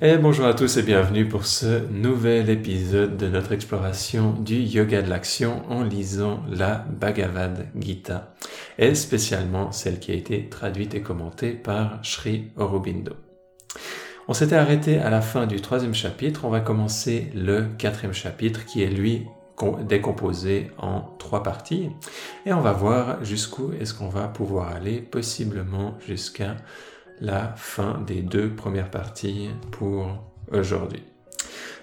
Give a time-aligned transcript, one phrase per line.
[0.00, 5.00] Et bonjour à tous et bienvenue pour ce nouvel épisode de notre exploration du yoga
[5.02, 8.34] de l'action en lisant la Bhagavad Gita
[8.76, 13.12] et spécialement celle qui a été traduite et commentée par Sri Aurobindo.
[14.26, 18.66] On s'était arrêté à la fin du troisième chapitre, on va commencer le quatrième chapitre
[18.66, 19.22] qui est lui
[19.86, 21.90] décomposé en trois parties
[22.46, 26.56] et on va voir jusqu'où est-ce qu'on va pouvoir aller, possiblement jusqu'à
[27.20, 30.08] la fin des deux premières parties pour
[30.52, 31.02] aujourd'hui.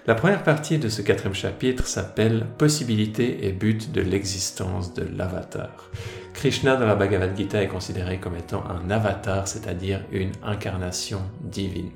[0.06, 5.90] La première partie de ce quatrième chapitre s'appelle Possibilité et but de l'existence de l'avatar.
[6.34, 11.90] Krishna dans la Bhagavad Gita est considéré comme étant un avatar, c'est-à-dire une incarnation divine.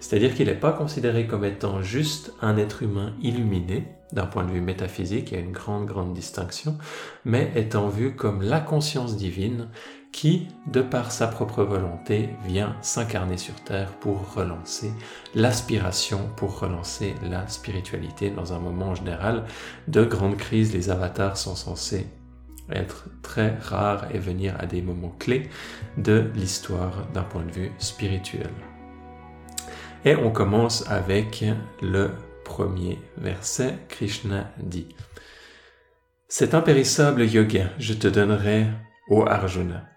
[0.00, 4.50] C'est-à-dire qu'il n'est pas considéré comme étant juste un être humain illuminé, d'un point de
[4.50, 6.76] vue métaphysique, il y a une grande, grande distinction,
[7.24, 9.68] mais étant vu comme la conscience divine
[10.12, 14.92] qui, de par sa propre volonté, vient s'incarner sur Terre pour relancer
[15.34, 19.44] l'aspiration, pour relancer la spiritualité dans un moment en général
[19.88, 20.74] de grande crise.
[20.74, 22.06] Les avatars sont censés
[22.70, 25.48] être très rares et venir à des moments clés
[25.96, 28.50] de l'histoire d'un point de vue spirituel.
[30.04, 31.44] Et on commence avec
[31.80, 32.10] le
[32.44, 33.78] premier verset.
[33.88, 34.88] Krishna dit
[36.28, 38.66] Cet impérissable yoga, je te donnerai,
[39.08, 39.91] ô Arjuna.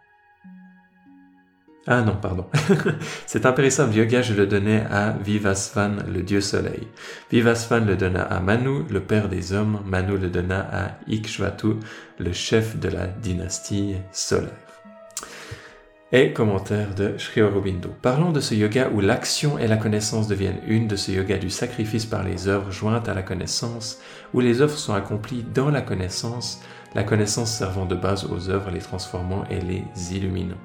[1.87, 2.47] Ah non, pardon.
[3.27, 6.87] Cet impérissable yoga, je le donnais à Vivasvan, le dieu soleil.
[7.31, 9.81] Vivasvan le donna à Manu, le père des hommes.
[9.85, 11.75] Manu le donna à Ikshvatu,
[12.17, 14.49] le chef de la dynastie solaire.
[16.11, 17.89] Et commentaire de Sri Aurobindo.
[18.01, 21.51] Parlons de ce yoga où l'action et la connaissance deviennent une, de ce yoga du
[21.51, 23.99] sacrifice par les œuvres jointes à la connaissance,
[24.33, 26.61] où les œuvres sont accomplies dans la connaissance,
[26.95, 29.83] la connaissance servant de base aux œuvres, les transformant et les
[30.15, 30.57] illuminant.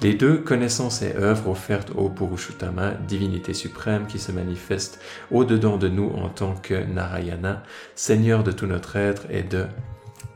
[0.00, 4.98] Les deux, connaissance et œuvres offertes au Purushottama, divinité suprême qui se manifeste
[5.30, 7.62] au-dedans de nous en tant que Narayana,
[7.94, 9.66] Seigneur de tout notre être et de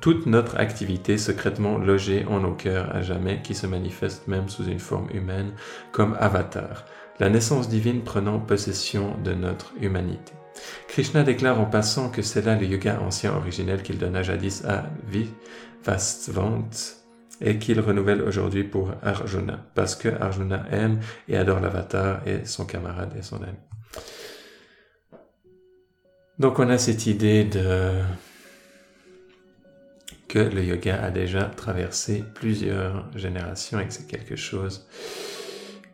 [0.00, 4.66] toute notre activité secrètement logée en nos cœurs à jamais, qui se manifeste même sous
[4.66, 5.52] une forme humaine
[5.90, 6.84] comme avatar,
[7.18, 10.37] la naissance divine prenant possession de notre humanité.
[10.88, 14.86] Krishna déclare en passant que c'est là le yoga ancien originel qu'il donna jadis à
[15.06, 16.68] Vivasvant
[17.40, 22.64] et qu'il renouvelle aujourd'hui pour Arjuna, parce que Arjuna aime et adore l'avatar et son
[22.64, 23.58] camarade et son ami.
[26.38, 28.00] Donc on a cette idée de
[30.28, 34.86] que le yoga a déjà traversé plusieurs générations et que c'est quelque chose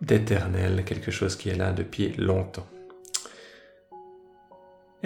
[0.02, 2.66] d'éternel, quelque chose qui est là depuis longtemps.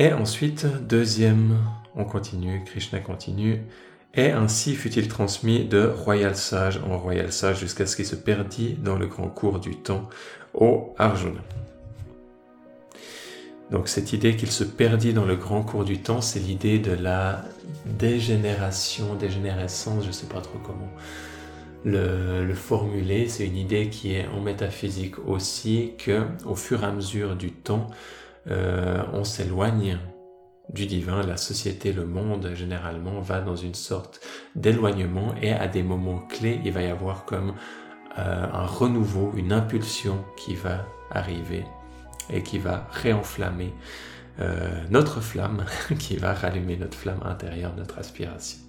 [0.01, 1.59] Et ensuite, deuxième,
[1.97, 3.63] on continue, Krishna continue,
[4.15, 8.75] et ainsi fut-il transmis de royal sage en royal sage jusqu'à ce qu'il se perdit
[8.75, 10.09] dans le grand cours du temps
[10.55, 11.41] au Arjuna.
[13.73, 16.93] Donc cette idée qu'il se perdit dans le grand cours du temps, c'est l'idée de
[16.93, 17.43] la
[17.85, 20.93] dégénération, dégénérescence, je ne sais pas trop comment
[21.85, 23.29] le, le formuler.
[23.29, 27.51] C'est une idée qui est en métaphysique aussi que au fur et à mesure du
[27.51, 27.91] temps,
[28.51, 29.99] euh, on s'éloigne
[30.73, 34.21] du divin, la société, le monde généralement va dans une sorte
[34.55, 37.55] d'éloignement et à des moments clés, il va y avoir comme
[38.19, 41.65] euh, un renouveau, une impulsion qui va arriver
[42.31, 43.73] et qui va réenflammer
[44.41, 45.65] euh, notre flamme,
[45.99, 48.61] qui va rallumer notre flamme intérieure, notre aspiration.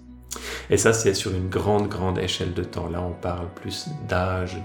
[0.69, 2.87] Et ça, c'est sur une grande, grande échelle de temps.
[2.87, 4.57] Là, on parle plus d'âge,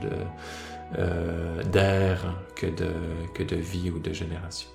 [1.73, 2.91] d'air que, de,
[3.35, 4.69] que de vie ou de génération.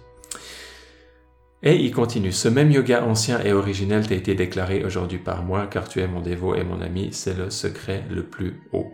[1.62, 5.68] Et il continue, ce même yoga ancien et originel t'a été déclaré aujourd'hui par moi,
[5.68, 8.94] car tu es mon dévot et mon ami, c'est le secret le plus haut.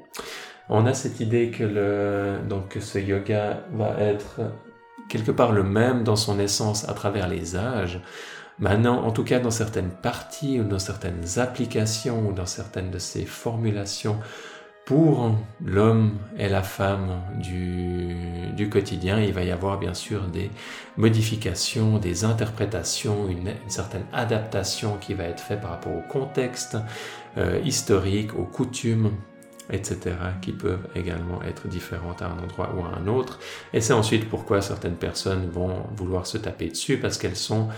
[0.69, 4.41] On a cette idée que, le, donc, ce yoga va être
[5.09, 8.01] quelque part le même dans son essence à travers les âges.
[8.57, 12.99] Maintenant, en tout cas dans certaines parties ou dans certaines applications ou dans certaines de
[12.99, 14.17] ces formulations,
[14.85, 20.51] pour l'homme et la femme du, quotidien, il va y avoir bien sûr des
[20.95, 26.77] modifications, des interprétations, une, certaine adaptation qui va être faite par rapport au contexte
[27.37, 29.11] euh, historique, aux coutumes,
[29.71, 33.39] etc., qui peuvent également être différentes à un endroit ou à un autre.
[33.73, 37.69] Et c'est ensuite pourquoi certaines personnes vont vouloir se taper dessus, parce qu'elles sont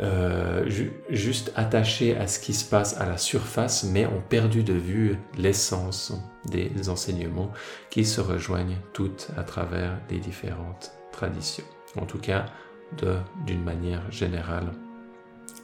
[0.00, 0.68] euh,
[1.08, 5.16] juste attachés à ce qui se passe à la surface, mais ont perdu de vue
[5.38, 6.12] l'essence
[6.44, 7.50] des enseignements
[7.90, 11.64] qui se rejoignent toutes à travers les différentes traditions.
[11.96, 12.46] En tout cas,
[13.46, 14.72] d'une manière générale,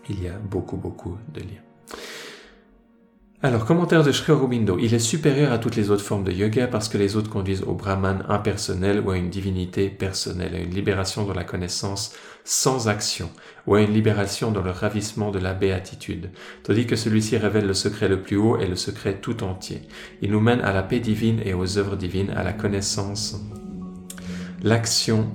[0.08, 1.62] il y a beaucoup, beaucoup de liens.
[3.44, 4.78] Alors, commentaire de Sri Aurobindo.
[4.78, 7.64] Il est supérieur à toutes les autres formes de yoga parce que les autres conduisent
[7.64, 12.88] au brahman impersonnel ou à une divinité personnelle, à une libération dans la connaissance sans
[12.88, 13.30] action,
[13.66, 16.30] ou à une libération dans le ravissement de la béatitude,
[16.64, 19.82] tandis que celui-ci révèle le secret le plus haut et le secret tout entier.
[20.20, 23.40] Il nous mène à la paix divine et aux œuvres divines, à la connaissance,
[24.62, 25.34] l'action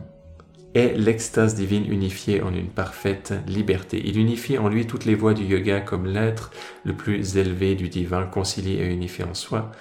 [0.74, 4.02] est l'extase divine unifiée en une parfaite liberté.
[4.06, 6.52] Il unifie en lui toutes les voies du yoga comme l'être
[6.84, 9.72] le plus élevé du divin, concilié et unifié en soi,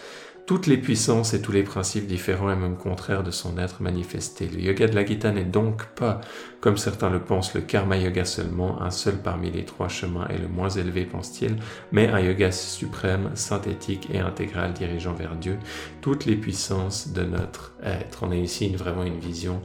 [0.46, 4.48] toutes les puissances et tous les principes différents et même contraires de son être manifesté.
[4.48, 6.20] Le yoga de la Gita n'est donc pas,
[6.60, 10.38] comme certains le pensent, le karma yoga seulement, un seul parmi les trois chemins et
[10.38, 11.56] le moins élevé, pense-t-il,
[11.90, 15.58] mais un yoga suprême, synthétique et intégral dirigeant vers Dieu,
[16.00, 18.22] toutes les puissances de notre être.
[18.22, 19.62] On a ici vraiment une vision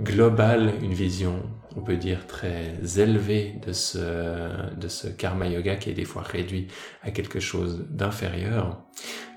[0.00, 1.42] globale, une vision,
[1.76, 3.98] on peut dire, très élevée de ce,
[4.76, 6.68] de ce karma yoga qui est des fois réduit
[7.02, 8.82] à quelque chose d'inférieur.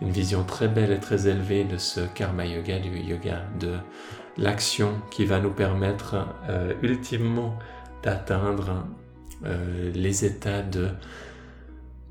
[0.02, 3.74] Une vision très belle et très élevée de ce karma yoga, du yoga de
[4.38, 7.58] l'action qui va nous permettre euh, ultimement
[8.04, 8.86] d'atteindre
[9.46, 10.90] euh, les états de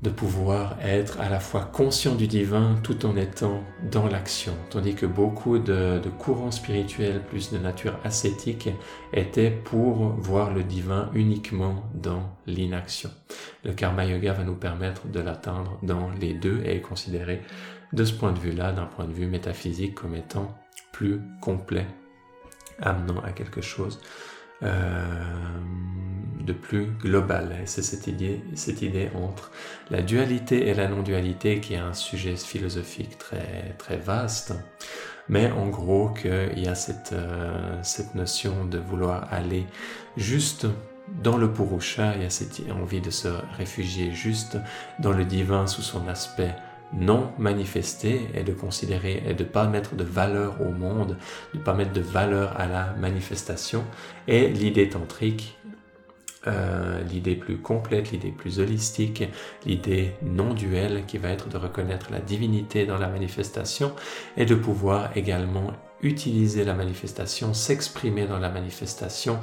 [0.05, 4.93] de pouvoir être à la fois conscient du divin tout en étant dans l'action, tandis
[4.93, 8.69] que beaucoup de, courants spirituels plus de nature ascétique
[9.13, 13.09] étaient pour voir le divin uniquement dans l'inaction.
[13.63, 17.41] Le karma yoga va nous permettre de l'atteindre dans les deux et est considéré
[17.91, 20.55] de ce point de vue-là, d'un point de vue métaphysique, comme étant
[20.93, 21.87] plus complet,
[22.79, 23.99] amenant à quelque chose
[24.61, 27.55] de plus global.
[27.65, 29.51] C'est cette idée, cette idée entre
[29.89, 34.53] la dualité et la non-dualité qui est un sujet philosophique très, très vaste.
[35.27, 39.65] Mais en gros, qu'il y a cette, euh, cette notion de vouloir aller
[40.17, 40.67] juste
[41.23, 44.57] dans le Purusha, il y a cette envie de se réfugier juste
[44.99, 46.55] dans le divin sous son aspect
[46.93, 51.17] non manifesté et de considérer et de pas mettre de valeur au monde,
[51.53, 53.83] de pas mettre de valeur à la manifestation.
[54.27, 55.57] Et l'idée tantrique,
[56.47, 59.23] euh, l'idée plus complète, l'idée plus holistique,
[59.65, 63.93] l'idée non duelle qui va être de reconnaître la divinité dans la manifestation
[64.37, 65.71] et de pouvoir également
[66.01, 69.39] utiliser la manifestation, s'exprimer dans la manifestation,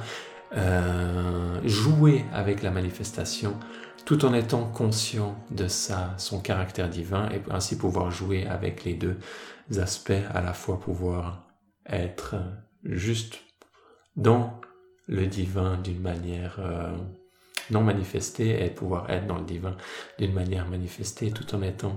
[0.55, 3.57] euh, jouer avec la manifestation
[4.05, 8.93] tout en étant conscient de ça, son caractère divin, et ainsi pouvoir jouer avec les
[8.93, 9.17] deux
[9.77, 11.47] aspects, à la fois pouvoir
[11.87, 12.35] être
[12.83, 13.39] juste
[14.15, 14.59] dans
[15.07, 16.95] le divin d'une manière euh,
[17.71, 19.75] non manifestée et pouvoir être dans le divin
[20.19, 21.95] d'une manière manifestée tout en étant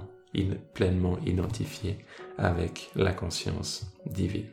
[0.74, 2.04] pleinement identifié
[2.36, 4.48] avec la conscience divine.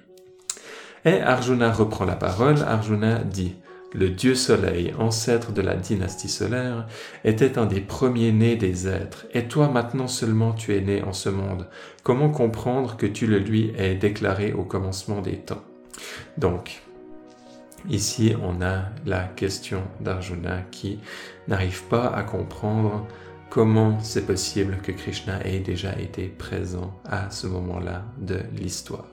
[1.05, 3.55] Et Arjuna reprend la parole, Arjuna dit
[3.93, 6.87] le dieu soleil, ancêtre de la dynastie solaire,
[7.23, 11.29] était un des premiers-nés des êtres, et toi maintenant seulement tu es né en ce
[11.29, 11.67] monde.
[12.03, 15.63] Comment comprendre que tu le lui aies déclaré au commencement des temps?
[16.37, 16.81] Donc,
[17.89, 20.99] ici on a la question d'Arjuna qui
[21.47, 23.05] n'arrive pas à comprendre
[23.49, 29.05] comment c'est possible que Krishna ait déjà été présent à ce moment-là de l'histoire.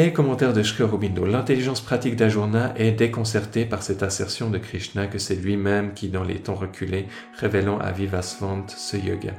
[0.00, 5.08] Et commentaire de Sri Aurobindo, l'intelligence pratique d'Ajurna est déconcertée par cette assertion de Krishna
[5.08, 9.32] que c'est lui-même qui, dans les temps reculés, révélant à Vivasvant ce yoga.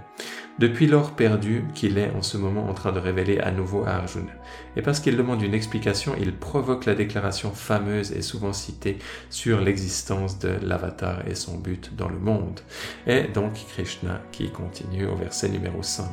[0.60, 3.92] Depuis l'or perdu qu'il est en ce moment en train de révéler à nouveau à
[3.92, 4.34] Arjuna.
[4.76, 8.98] Et parce qu'il demande une explication, il provoque la déclaration fameuse et souvent citée
[9.30, 12.60] sur l'existence de l'avatar et son but dans le monde.
[13.08, 16.06] Et donc Krishna qui continue au verset numéro 5.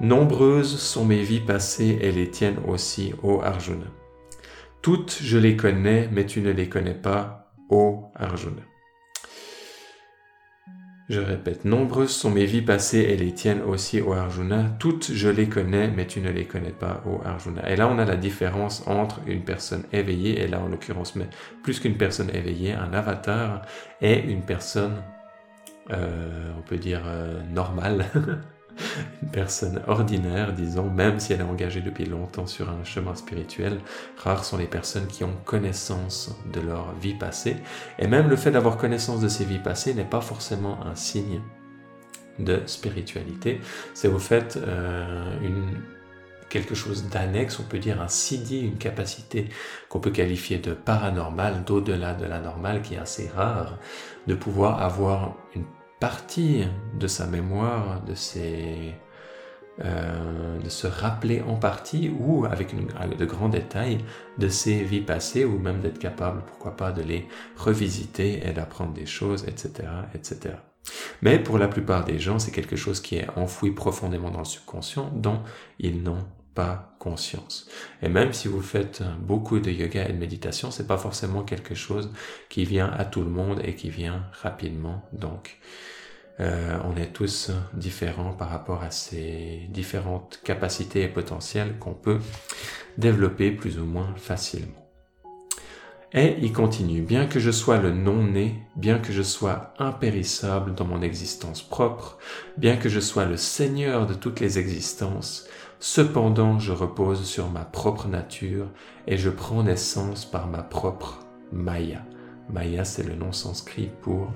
[0.00, 3.86] Nombreuses sont mes vies passées et les tiennes aussi, ô Arjuna.
[4.80, 8.62] Toutes je les connais, mais tu ne les connais pas, ô Arjuna.
[11.08, 14.76] Je répète, nombreuses sont mes vies passées et les tiennes aussi, ô Arjuna.
[14.78, 17.68] Toutes je les connais, mais tu ne les connais pas, ô Arjuna.
[17.68, 21.26] Et là, on a la différence entre une personne éveillée, et là, en l'occurrence, mais
[21.64, 23.62] plus qu'une personne éveillée, un avatar,
[24.00, 25.02] et une personne,
[25.90, 28.06] euh, on peut dire, euh, normale.
[29.22, 33.78] une personne ordinaire, disons, même si elle est engagée depuis longtemps sur un chemin spirituel,
[34.16, 37.56] rares sont les personnes qui ont connaissance de leur vie passée.
[37.98, 41.40] Et même le fait d'avoir connaissance de ces vies passées n'est pas forcément un signe
[42.38, 43.60] de spiritualité.
[43.94, 45.32] C'est au fait euh,
[46.48, 49.48] quelque chose d'annexe, on peut dire un siddhi, une capacité
[49.88, 53.78] qu'on peut qualifier de paranormal, d'au-delà de la normale, qui est assez rare,
[54.26, 55.64] de pouvoir avoir une
[56.00, 56.64] partie
[56.98, 58.94] de sa mémoire, de ses,
[59.84, 63.98] euh, de se rappeler en partie ou avec de grands détails
[64.38, 68.92] de ses vies passées ou même d'être capable, pourquoi pas, de les revisiter et d'apprendre
[68.92, 70.56] des choses, etc., etc.
[71.22, 74.44] Mais pour la plupart des gens, c'est quelque chose qui est enfoui profondément dans le
[74.44, 75.42] subconscient dont
[75.78, 76.24] ils n'ont
[76.98, 77.68] conscience.
[78.02, 81.74] Et même si vous faites beaucoup de yoga et de méditation, c'est pas forcément quelque
[81.74, 82.12] chose
[82.48, 85.02] qui vient à tout le monde et qui vient rapidement.
[85.12, 85.58] Donc,
[86.40, 92.18] euh, on est tous différents par rapport à ces différentes capacités et potentiels qu'on peut
[92.96, 94.88] développer plus ou moins facilement.
[96.14, 100.86] Et il continue, bien que je sois le non-né, bien que je sois impérissable dans
[100.86, 102.16] mon existence propre,
[102.56, 105.46] bien que je sois le Seigneur de toutes les existences,
[105.80, 108.66] cependant je repose sur ma propre nature
[109.06, 111.20] et je prends naissance par ma propre
[111.52, 112.02] Maya.
[112.50, 114.32] Maya, c'est le nom sanskrit pour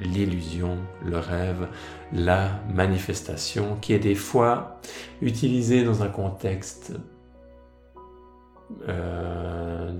[0.00, 1.68] l'illusion, le rêve,
[2.12, 4.80] la manifestation, qui est des fois
[5.20, 6.94] utilisée dans un contexte
[8.88, 9.90] euh,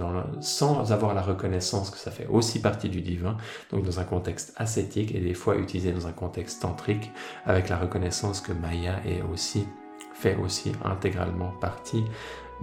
[0.41, 3.37] sans avoir la reconnaissance que ça fait aussi partie du divin,
[3.71, 7.11] donc dans un contexte ascétique et des fois utilisé dans un contexte tantrique
[7.45, 9.67] avec la reconnaissance que Maya est aussi
[10.21, 12.05] fait aussi intégralement partie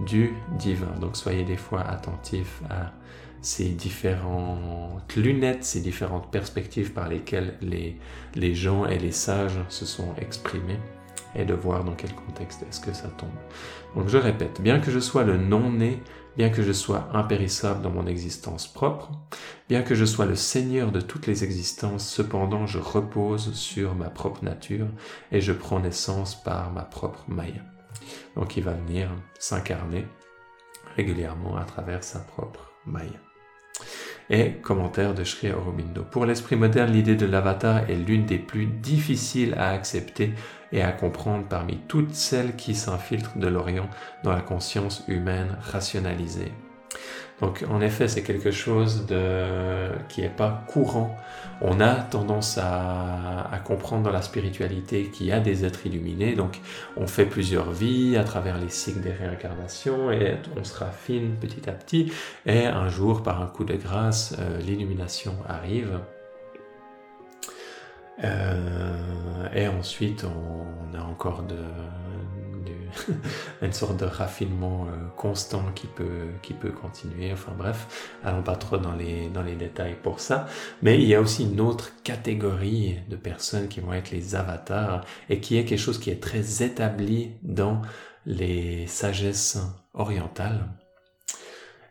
[0.00, 0.94] du divin.
[1.00, 2.92] Donc soyez des fois attentifs à
[3.40, 7.96] ces différentes lunettes, ces différentes perspectives par lesquelles les,
[8.34, 10.78] les gens et les sages se sont exprimés
[11.34, 13.28] et de voir dans quel contexte est-ce que ça tombe.
[13.94, 16.00] Donc je répète, bien que je sois le non-né,
[16.38, 19.10] bien que je sois impérissable dans mon existence propre,
[19.68, 24.08] bien que je sois le Seigneur de toutes les existences, cependant je repose sur ma
[24.08, 24.86] propre nature
[25.32, 27.62] et je prends naissance par ma propre Maya.
[28.36, 30.06] Donc il va venir s'incarner
[30.94, 33.18] régulièrement à travers sa propre Maya.
[34.30, 36.04] Et commentaire de Sri Aurobindo.
[36.04, 40.34] Pour l'esprit moderne, l'idée de l'avatar est l'une des plus difficiles à accepter
[40.72, 43.88] et à comprendre parmi toutes celles qui s'infiltrent de l'Orient
[44.24, 46.52] dans la conscience humaine rationalisée.
[47.40, 49.06] Donc en effet, c'est quelque chose
[50.08, 51.16] qui n'est pas courant.
[51.60, 56.34] On a tendance à, à comprendre dans la spiritualité qu'il y a des êtres illuminés.
[56.34, 56.60] Donc
[56.96, 61.68] on fait plusieurs vies à travers les cycles des réincarnations et on se raffine petit
[61.68, 62.12] à petit.
[62.46, 66.00] Et un jour, par un coup de grâce, euh, l'illumination arrive.
[68.24, 71.56] Euh, et ensuite, on, a encore de,
[73.62, 77.32] une sorte de raffinement euh, constant qui peut, qui peut continuer.
[77.32, 80.46] Enfin bref, allons pas trop dans les, dans les détails pour ça.
[80.82, 85.04] Mais il y a aussi une autre catégorie de personnes qui vont être les avatars
[85.28, 87.82] et qui est quelque chose qui est très établi dans
[88.26, 89.58] les sagesses
[89.94, 90.68] orientales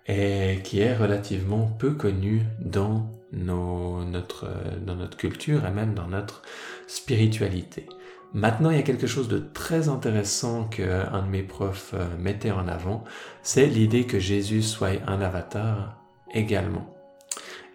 [0.07, 4.47] et qui est relativement peu connu dans notre,
[4.85, 6.41] dans notre culture et même dans notre
[6.87, 7.87] spiritualité.
[8.33, 12.51] Maintenant, il y a quelque chose de très intéressant qu'un de mes profs euh, mettait
[12.51, 13.03] en avant,
[13.41, 16.03] c'est l'idée que Jésus soit un avatar
[16.33, 16.93] également.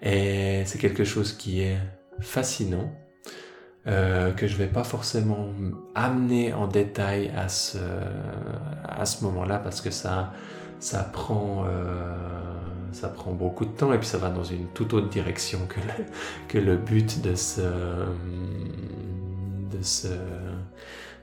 [0.03, 1.79] Et c'est quelque chose qui est
[2.21, 2.93] fascinant,
[3.87, 5.49] euh, que je vais pas forcément
[5.95, 7.79] amener en détail à ce,
[8.85, 10.33] à ce moment-là parce que ça,
[10.81, 12.52] ça prend, euh,
[12.93, 15.81] ça prend beaucoup de temps et puis ça va dans une toute autre direction que
[15.81, 16.05] le,
[16.49, 17.61] que le but de ce,
[19.71, 20.09] de ce,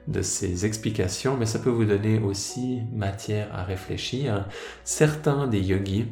[0.07, 4.47] de ces explications, mais ça peut vous donner aussi matière à réfléchir.
[4.83, 6.07] Certains des yogis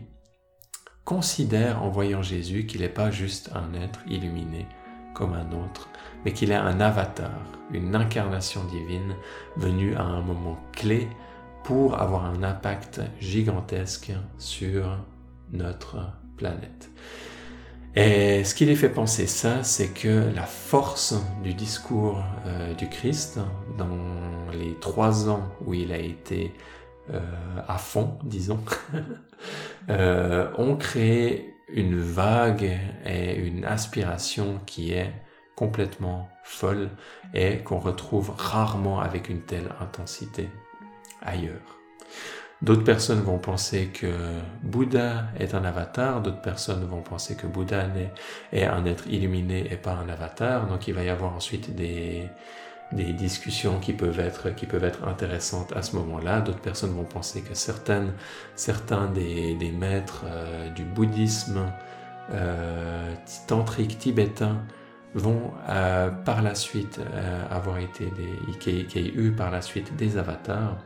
[1.03, 4.67] considèrent en voyant Jésus qu'il n'est pas juste un être illuminé
[5.13, 5.89] comme un autre,
[6.23, 7.31] mais qu'il est un avatar,
[7.71, 9.15] une incarnation divine
[9.55, 11.07] venue à un moment clé
[11.63, 14.99] pour avoir un impact gigantesque sur
[15.51, 16.89] notre planète.
[17.95, 22.87] Et ce qui les fait penser ça, c'est que la force du discours euh, du
[22.89, 23.39] Christ,
[23.77, 23.97] dans
[24.53, 26.53] les trois ans où il a été
[27.11, 27.19] euh,
[27.67, 28.59] à fond, disons,
[29.89, 35.11] euh, ont créé une vague et une aspiration qui est
[35.55, 36.91] complètement folle
[37.33, 40.49] et qu'on retrouve rarement avec une telle intensité
[41.21, 41.79] ailleurs.
[42.63, 44.07] D'autres personnes vont penser que
[44.63, 47.85] Bouddha est un avatar, d'autres personnes vont penser que Bouddha
[48.51, 50.65] est un être illuminé et pas un avatar.
[50.65, 52.29] Donc il va y avoir ensuite des,
[52.91, 54.47] discussions qui peuvent être,
[55.07, 56.41] intéressantes à ce moment-là.
[56.41, 58.07] D'autres personnes vont penser que certains
[59.13, 61.71] des, maîtres euh, du bouddhisme
[62.33, 63.13] euh,
[63.45, 64.63] tantrique tibétain
[65.13, 66.99] vont euh, par la suite
[67.51, 70.77] avoir été des, qui, par la suite des avatars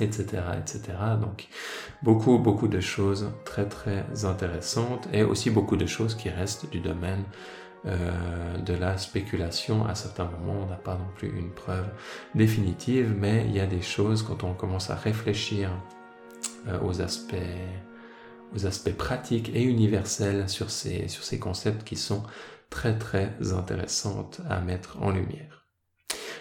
[0.00, 0.80] etc., etc.
[1.20, 1.48] Donc
[2.02, 6.80] beaucoup, beaucoup de choses très, très intéressantes et aussi beaucoup de choses qui restent du
[6.80, 7.24] domaine
[7.86, 9.86] euh, de la spéculation.
[9.86, 11.86] À certains moments, on n'a pas non plus une preuve
[12.34, 15.70] définitive, mais il y a des choses quand on commence à réfléchir
[16.68, 17.36] euh, aux aspects
[18.54, 22.22] aux aspects pratiques et universels sur ces, sur ces concepts qui sont
[22.70, 25.57] très très intéressantes à mettre en lumière.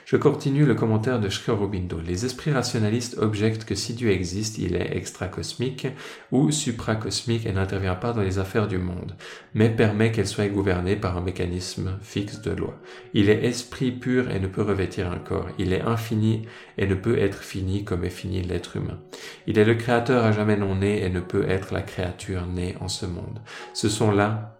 [0.07, 1.99] Je continue le commentaire de Sri Aurobindo.
[1.99, 5.85] Les esprits rationalistes objectent que si Dieu existe, il est extracosmique
[6.31, 9.17] ou supracosmique et n'intervient pas dans les affaires du monde,
[9.53, 12.79] mais permet qu'elles soient gouvernées par un mécanisme fixe de loi.
[13.13, 15.49] Il est esprit pur et ne peut revêtir un corps.
[15.59, 16.43] Il est infini
[16.77, 19.01] et ne peut être fini comme est fini l'être humain.
[19.45, 22.77] Il est le créateur à jamais non né et ne peut être la créature née
[22.79, 23.41] en ce monde.
[23.73, 24.57] Ce sont là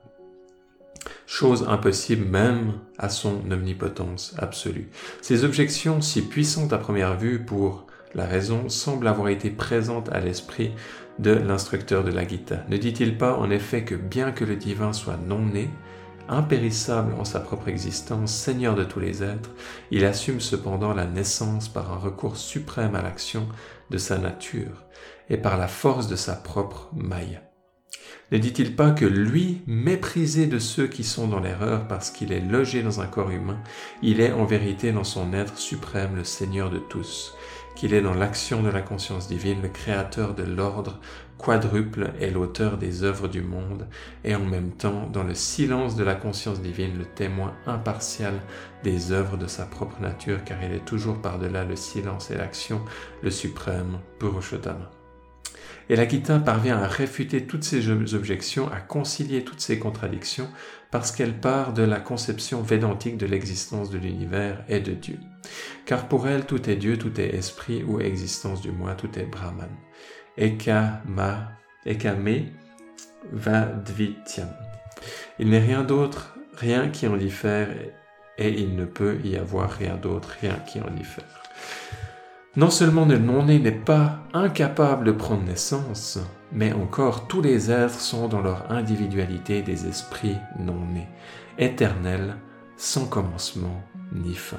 [1.25, 4.89] chose impossible même à son omnipotence absolue.
[5.21, 7.85] Ces objections, si puissantes à première vue pour
[8.15, 10.71] la raison, semblent avoir été présentes à l'esprit
[11.19, 12.63] de l'instructeur de la Gita.
[12.69, 15.69] Ne dit-il pas en effet que bien que le divin soit non né,
[16.29, 19.51] impérissable en sa propre existence, Seigneur de tous les êtres,
[19.91, 23.47] il assume cependant la naissance par un recours suprême à l'action
[23.89, 24.83] de sa nature
[25.29, 27.46] et par la force de sa propre Maya.
[28.31, 32.41] Ne dit-il pas que lui, méprisé de ceux qui sont dans l'erreur parce qu'il est
[32.41, 33.57] logé dans un corps humain,
[34.01, 37.33] il est en vérité dans son être suprême le Seigneur de tous,
[37.77, 40.99] qu'il est dans l'action de la conscience divine, le créateur de l'ordre
[41.37, 43.87] quadruple et l'auteur des œuvres du monde,
[44.25, 48.33] et en même temps, dans le silence de la conscience divine, le témoin impartial
[48.83, 52.81] des œuvres de sa propre nature, car il est toujours par-delà le silence et l'action,
[53.21, 54.96] le suprême Purushottama.
[55.89, 56.05] Et la
[56.39, 60.49] parvient à réfuter toutes ces objections, à concilier toutes ces contradictions,
[60.91, 65.19] parce qu'elle part de la conception védantique de l'existence de l'univers et de Dieu.
[65.85, 69.25] Car pour elle, tout est Dieu, tout est esprit ou existence du moi, tout est
[69.25, 69.69] Brahman.
[70.37, 71.51] Ekama,
[71.85, 72.47] ekame
[73.31, 74.49] vadvityam.
[75.39, 77.69] Il n'est rien d'autre, rien qui en diffère,
[78.37, 81.46] et il ne peut y avoir rien d'autre, rien qui en diffère.
[82.57, 86.17] Non seulement le non-né n'est pas incapable de prendre naissance,
[86.51, 91.07] mais encore tous les êtres sont dans leur individualité des esprits non-nés,
[91.59, 92.35] éternels,
[92.75, 94.57] sans commencement ni fin.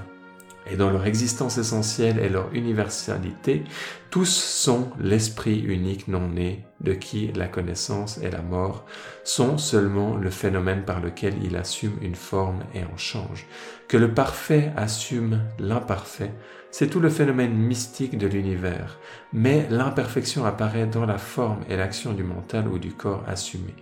[0.71, 3.65] Et dans leur existence essentielle et leur universalité,
[4.11, 8.85] tous sont l'esprit unique non-né de qui la connaissance et la mort
[9.25, 13.47] sont seulement le phénomène par lequel il assume une forme et en change.
[13.89, 16.33] Que le parfait assume l'imparfait,
[16.71, 18.99] c'est tout le phénomène mystique de l'univers,
[19.33, 23.75] mais l'imperfection apparaît dans la forme et l'action du mental ou du corps assumé.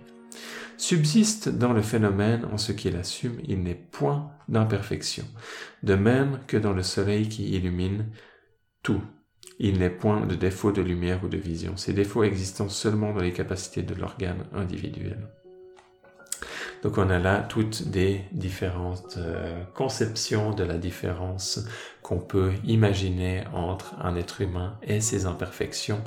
[0.77, 5.25] Subsiste dans le phénomène en ce qu'il assume, il n'est point d'imperfection,
[5.83, 8.05] de même que dans le soleil qui illumine
[8.83, 9.01] tout.
[9.59, 13.21] Il n'est point de défaut de lumière ou de vision, ces défauts existant seulement dans
[13.21, 15.27] les capacités de l'organe individuel.
[16.83, 21.65] Donc on a là toutes des différentes euh, conceptions de la différence
[22.01, 26.01] qu'on peut imaginer entre un être humain et ses imperfections,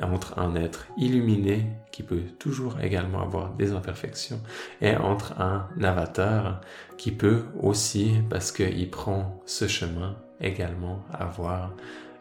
[0.00, 4.40] entre un être illuminé qui peut toujours également avoir des imperfections
[4.80, 6.60] et entre un avatar
[6.96, 11.74] qui peut aussi, parce qu'il prend ce chemin, également avoir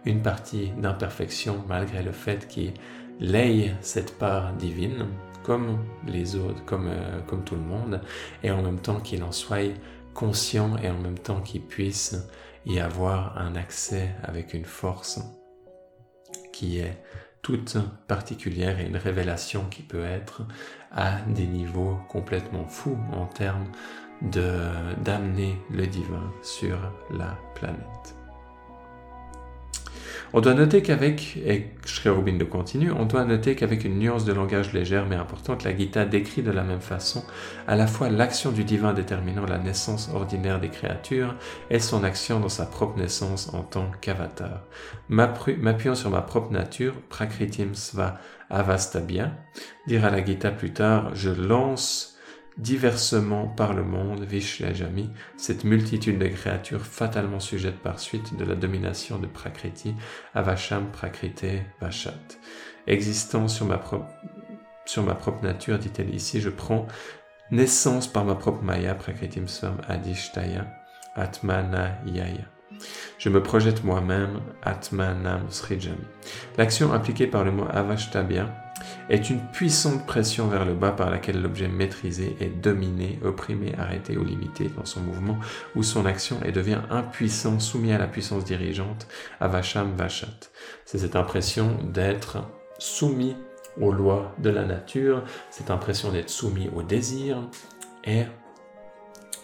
[0.05, 2.73] une partie d'imperfection malgré le fait qu'il
[3.19, 5.05] laye cette part divine
[5.43, 8.01] comme les autres, comme, euh, comme tout le monde,
[8.43, 9.73] et en même temps qu'il en soit
[10.13, 12.15] conscient et en même temps qu'il puisse
[12.65, 15.19] y avoir un accès avec une force
[16.51, 17.01] qui est
[17.41, 17.77] toute
[18.07, 20.43] particulière et une révélation qui peut être
[20.91, 23.67] à des niveaux complètement fous en termes
[24.21, 26.77] d'amener le divin sur
[27.09, 28.20] la planète.
[30.33, 34.31] On doit noter qu'avec, et Sri Aurobindo continue, on doit noter qu'avec une nuance de
[34.31, 37.25] langage légère mais importante, la Gita décrit de la même façon
[37.67, 41.35] à la fois l'action du divin déterminant la naissance ordinaire des créatures
[41.69, 44.61] et son action dans sa propre naissance en tant qu'avatar.
[45.09, 48.17] M'appuyant sur ma propre nature, Prakritim Sva
[48.49, 49.33] Avastabhya,
[49.85, 52.10] dira la Gita plus tard, je lance
[52.57, 58.55] diversement par le monde, Vishlajami, cette multitude de créatures fatalement sujettes par suite de la
[58.55, 59.95] domination de Prakriti,
[60.33, 62.13] Avasham Prakrite Vashat.
[62.87, 66.87] Existant sur ma propre, nature, dit-elle ici, je prends
[67.51, 70.67] naissance par ma propre Maya, Prakritim Svam Adishtaya,
[71.15, 72.45] Atmana Yaya.
[73.17, 75.97] Je me projette moi-même, Atmanam Srijami.
[76.57, 78.49] L'action impliquée par le mot Avashtabhya
[79.09, 84.17] est une puissante pression vers le bas par laquelle l'objet maîtrisé est dominé, opprimé, arrêté
[84.17, 85.37] ou limité dans son mouvement
[85.75, 89.07] ou son action et devient impuissant, soumis à la puissance dirigeante,
[89.39, 90.49] Avasham Vashat.
[90.85, 92.37] C'est cette impression d'être
[92.79, 93.35] soumis
[93.79, 97.37] aux lois de la nature, cette impression d'être soumis au désir
[98.03, 98.23] et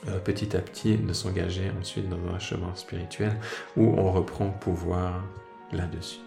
[0.08, 3.36] euh, petit à petit de s'engager ensuite dans un chemin spirituel
[3.76, 5.24] où on reprend pouvoir
[5.72, 6.27] là-dessus.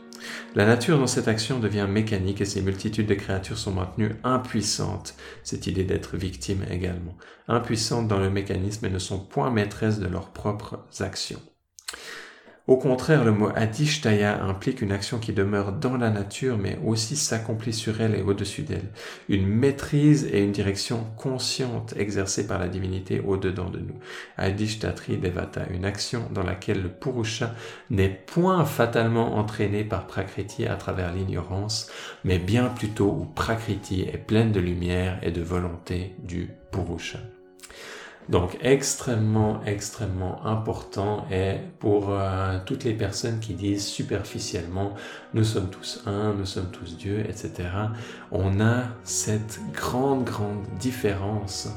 [0.54, 5.14] La nature dans cette action devient mécanique et ces multitudes de créatures sont maintenues impuissantes,
[5.44, 7.16] cette idée d'être victime également,
[7.48, 11.42] impuissantes dans le mécanisme et ne sont point maîtresses de leurs propres actions.
[12.70, 17.16] Au contraire, le mot adishtaya implique une action qui demeure dans la nature, mais aussi
[17.16, 18.92] s'accomplit sur elle et au-dessus d'elle.
[19.28, 23.98] Une maîtrise et une direction consciente exercée par la divinité au-dedans de nous.
[24.36, 27.56] Adishtatri Devata, une action dans laquelle le Purusha
[27.90, 31.90] n'est point fatalement entraîné par Prakriti à travers l'ignorance,
[32.22, 37.18] mais bien plutôt où Prakriti est pleine de lumière et de volonté du Purusha.
[38.30, 44.94] Donc extrêmement, extrêmement important et pour euh, toutes les personnes qui disent superficiellement
[45.34, 47.68] nous sommes tous un, nous sommes tous Dieu, etc.
[48.30, 51.68] On a cette grande, grande différence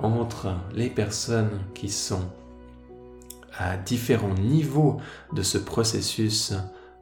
[0.00, 2.28] entre les personnes qui sont
[3.56, 5.00] à différents niveaux
[5.32, 6.54] de ce processus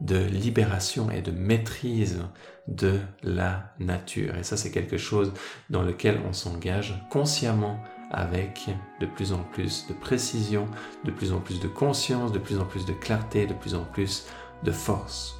[0.02, 2.22] de libération et de maîtrise
[2.66, 4.36] de la nature.
[4.36, 5.32] Et ça, c'est quelque chose
[5.70, 8.68] dans lequel on s'engage consciemment avec
[9.00, 10.66] de plus en plus de précision,
[11.04, 13.84] de plus en plus de conscience, de plus en plus de clarté, de plus en
[13.84, 14.26] plus
[14.64, 15.36] de force.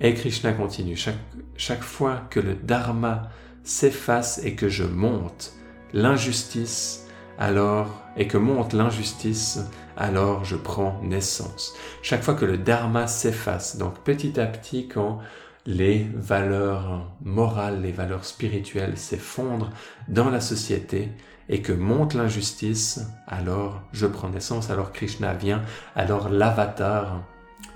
[0.00, 1.16] Et Krishna continue, chaque,
[1.56, 3.30] chaque fois que le dharma
[3.64, 5.52] s'efface et que je monte
[5.92, 7.06] l'injustice,
[7.38, 9.60] alors, et que monte l'injustice,
[9.96, 11.74] alors je prends naissance.
[12.02, 15.20] Chaque fois que le dharma s'efface, donc petit à petit quand
[15.66, 19.70] les valeurs morales, les valeurs spirituelles s'effondrent
[20.08, 21.10] dans la société,
[21.48, 25.62] et que monte l'injustice, alors je prends naissance, alors Krishna vient,
[25.94, 27.22] alors l'avatar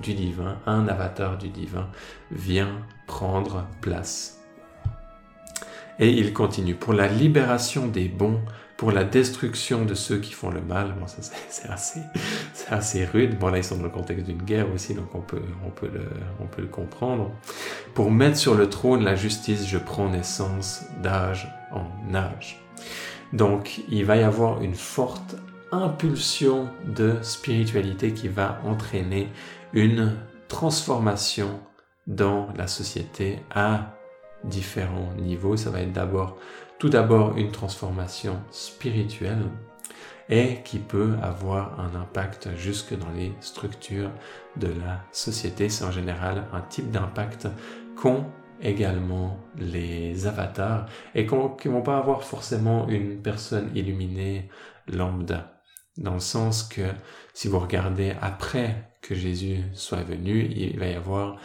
[0.02, 1.88] du divin, un avatar du divin,
[2.30, 4.40] vient prendre place.
[5.98, 8.40] Et il continue, pour la libération des bons,
[8.78, 11.18] pour la destruction de ceux qui font le mal, bon, ça
[11.50, 11.68] c'est
[12.70, 15.42] assez, rude, bon là ils sont dans le contexte d'une guerre aussi, donc on peut,
[15.66, 15.90] on, peut
[16.40, 17.30] on peut le comprendre.
[17.92, 22.58] Pour mettre sur le trône la justice, je prends naissance d'âge en âge.
[23.32, 25.36] Donc il va y avoir une forte
[25.72, 29.28] impulsion de spiritualité qui va entraîner
[29.72, 30.16] une
[30.48, 31.60] transformation
[32.06, 33.94] dans la société à
[34.44, 35.56] différents niveaux.
[35.56, 36.38] Ça va être d'abord,
[36.78, 39.44] tout d'abord une transformation spirituelle
[40.28, 44.10] et qui peut avoir un impact jusque dans les structures
[44.56, 45.68] de la société.
[45.68, 47.48] C'est en général un type d'impact
[47.96, 48.24] qu'on
[48.62, 54.48] également les avatars et qui vont pas avoir forcément une personne illuminée
[54.86, 55.60] lambda.
[55.96, 56.82] Dans le sens que
[57.34, 61.38] si vous regardez après que Jésus soit venu, il va y avoir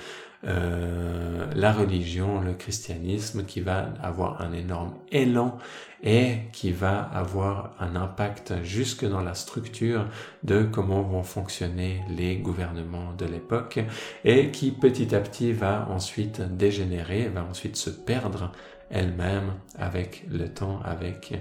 [0.48, 5.58] euh, la religion, le christianisme qui va avoir un énorme élan
[6.04, 10.06] et qui va avoir un impact jusque dans la structure
[10.44, 13.80] de comment vont fonctionner les gouvernements de l'époque
[14.24, 18.52] et qui petit à petit va ensuite dégénérer, va ensuite se perdre
[18.92, 21.34] elle-même avec le temps, avec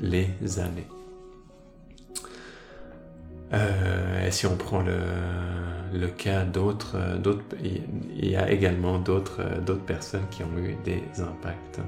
[0.00, 0.86] les années.
[3.52, 4.98] Euh, et si on prend le,
[5.92, 11.02] le cas d'autres, d'autres, il y a également d'autres, d'autres personnes qui ont eu des
[11.20, 11.80] impacts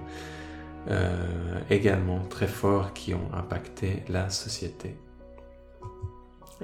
[0.90, 4.96] euh, également très forts qui ont impacté la société.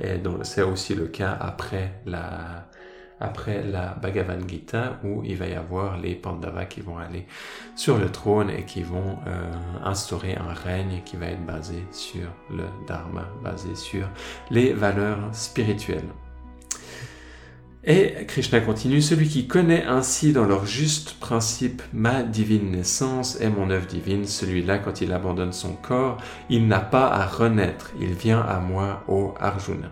[0.01, 2.69] Et donc c'est aussi le cas après la,
[3.20, 7.27] après la Bhagavad Gita où il va y avoir les Pandavas qui vont aller
[7.77, 9.53] sur le trône et qui vont euh,
[9.85, 14.09] instaurer un règne qui va être basé sur le Dharma, basé sur
[14.50, 16.09] les valeurs spirituelles.
[17.87, 23.50] Et Krishna continue, celui qui connaît ainsi dans leur juste principe ma divine naissance et
[23.50, 26.16] mon œuvre divine, celui-là quand il abandonne son corps,
[26.48, 29.90] il n'a pas à renaître, il vient à moi, ô Arjuna.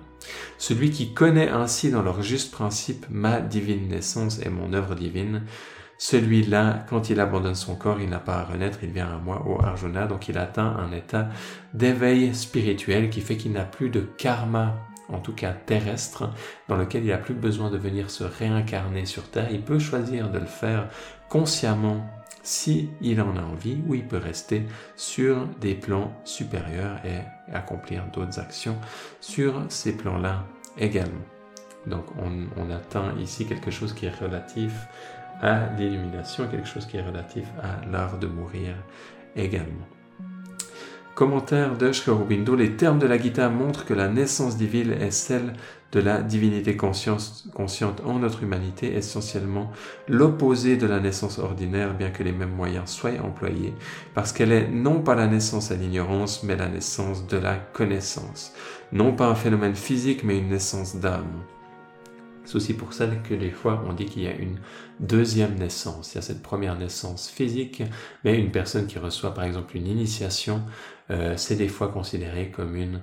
[0.58, 5.42] Celui qui connaît ainsi dans leur juste principe ma divine naissance et mon œuvre divine,
[5.98, 9.46] celui-là, quand il abandonne son corps, il n'a pas à renaître, il vient à moi,
[9.46, 11.28] ô Arjuna, donc il atteint un état
[11.74, 14.74] d'éveil spirituel qui fait qu'il n'a plus de karma
[15.08, 16.30] en tout cas terrestre,
[16.68, 19.48] dans lequel il n'a plus besoin de venir se réincarner sur Terre.
[19.52, 20.88] Il peut choisir de le faire
[21.28, 22.04] consciemment
[22.42, 24.64] si en a envie, ou il peut rester
[24.96, 27.20] sur des plans supérieurs et
[27.52, 28.76] accomplir d'autres actions
[29.20, 30.44] sur ces plans-là
[30.78, 31.24] également.
[31.87, 34.72] Donc on, on, atteint ici quelque chose qui est relatif
[35.40, 38.74] à l'illumination, quelque chose qui est relatif à l'art de mourir
[39.35, 39.87] également.
[41.14, 42.11] Commentaire de Sri
[42.57, 45.53] les termes de la Gita montrent que la naissance divine est celle
[45.92, 49.70] de la divinité consciente en notre humanité, essentiellement
[50.09, 53.75] l'opposé de la naissance ordinaire, bien que les mêmes moyens soient employés,
[54.14, 58.55] parce qu'elle est non pas la naissance à l'ignorance, mais la naissance de la connaissance,
[58.90, 61.42] non pas un phénomène physique, mais une naissance d'âme.
[62.44, 64.59] C'est aussi pour ça que des fois on dit qu'il y a une
[65.00, 66.12] deuxième naissance.
[66.12, 67.83] Il y a cette première naissance physique,
[68.24, 70.62] mais une personne qui reçoit par exemple une initiation,
[71.11, 73.00] euh, c'est des fois considéré comme une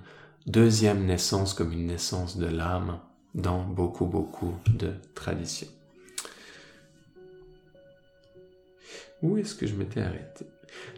[0.47, 2.99] deuxième naissance, comme une naissance de l'âme
[3.35, 5.67] dans beaucoup, beaucoup de traditions.
[9.21, 10.45] Où est-ce que je m'étais arrêté?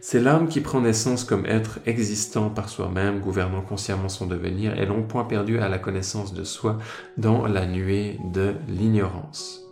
[0.00, 4.86] C'est l'âme qui prend naissance comme être existant par soi-même, gouvernant consciemment son devenir, et
[4.86, 6.78] non point perdu à la connaissance de soi
[7.16, 9.62] dans la nuée de l'ignorance.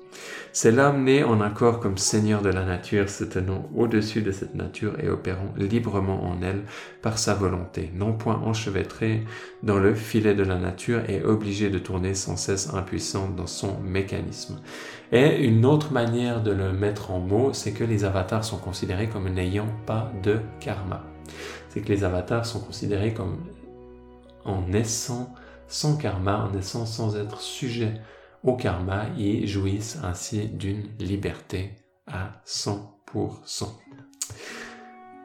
[0.52, 4.56] C'est l'âme née en accord comme seigneur de la nature, se tenant au-dessus de cette
[4.56, 6.62] nature et opérant librement en elle
[7.02, 9.22] par sa volonté, non point enchevêtrée
[9.62, 13.80] dans le filet de la nature et obligée de tourner sans cesse impuissante dans son
[13.80, 14.60] mécanisme.
[15.12, 19.09] Et une autre manière de le mettre en mots, c'est que les avatars sont considérés
[19.09, 21.05] comme n'ayant pas de karma.
[21.68, 23.38] C'est que les avatars sont considérés comme
[24.44, 25.35] en naissant
[25.66, 28.01] sans karma, en naissant sans être sujets
[28.42, 33.68] au karma et jouissent ainsi d'une liberté à 100%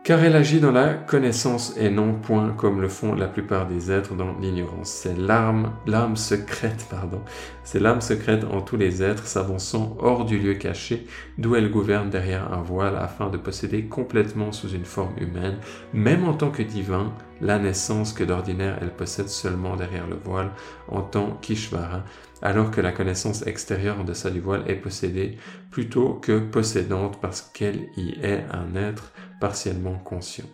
[0.05, 3.91] car elle agit dans la connaissance et non point comme le font la plupart des
[3.91, 4.91] êtres dans l'ignorance.
[4.91, 7.21] C'est l'âme, l'âme secrète, pardon.
[7.63, 11.07] C'est l'âme secrète en tous les êtres s'avançant hors du lieu caché
[11.39, 15.57] d'où elle gouverne derrière un voile afin de posséder complètement sous une forme humaine,
[15.91, 20.51] même en tant que divin, la naissance que d'ordinaire elle possède seulement derrière le voile
[20.87, 22.03] en tant qu'Ishvara,
[22.43, 25.39] alors que la connaissance extérieure en deçà du voile est possédée
[25.71, 29.11] plutôt que possédante parce qu'elle y est un être
[29.45, 30.49] partiellement conscient.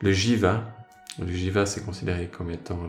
[0.00, 0.64] Le jiva,
[1.18, 2.80] le jiva c'est considéré comme étant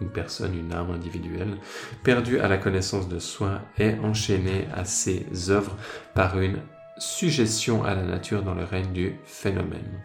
[0.00, 1.56] une personne, une âme individuelle,
[2.02, 5.76] perdue à la connaissance de soi, est enchaînée à ses œuvres
[6.16, 6.58] par une
[6.98, 10.02] suggestion à la nature dans le règne du phénomène.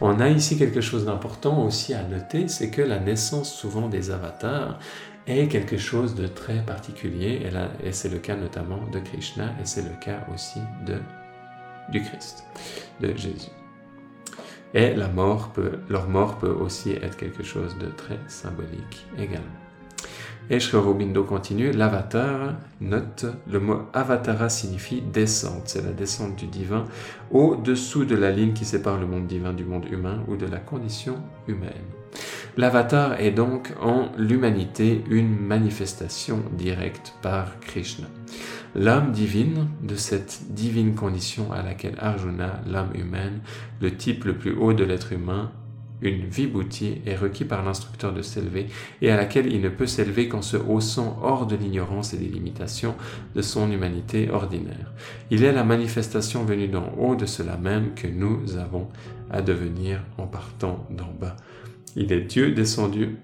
[0.00, 4.12] On a ici quelque chose d'important aussi à noter, c'est que la naissance souvent des
[4.12, 4.78] avatars
[5.26, 9.64] est quelque chose de très particulier, et, et c'est le cas notamment de Krishna, et
[9.64, 11.00] c'est le cas aussi de
[11.90, 12.44] du Christ,
[13.00, 13.50] de Jésus.
[14.74, 19.46] Et la mort peut, leur mort peut aussi être quelque chose de très symbolique également.
[20.48, 20.78] Et Sri
[21.26, 26.84] continue, l'avatar, note, le mot avatara signifie descente, c'est la descente du divin
[27.32, 30.58] au-dessous de la ligne qui sépare le monde divin du monde humain ou de la
[30.58, 31.16] condition
[31.48, 31.72] humaine.
[32.56, 38.06] L'avatar est donc en l'humanité une manifestation directe par Krishna.
[38.78, 43.40] L'âme divine de cette divine condition à laquelle Arjuna, l'âme humaine,
[43.80, 45.50] le type le plus haut de l'être humain,
[46.02, 48.66] une vibhuti, est requis par l'instructeur de s'élever
[49.00, 52.28] et à laquelle il ne peut s'élever qu'en se haussant hors de l'ignorance et des
[52.28, 52.94] limitations
[53.34, 54.92] de son humanité ordinaire.
[55.30, 58.88] Il est la manifestation venue d'en haut de cela même que nous avons
[59.30, 61.36] à devenir en partant d'en bas.
[61.96, 63.16] Il est Dieu descendu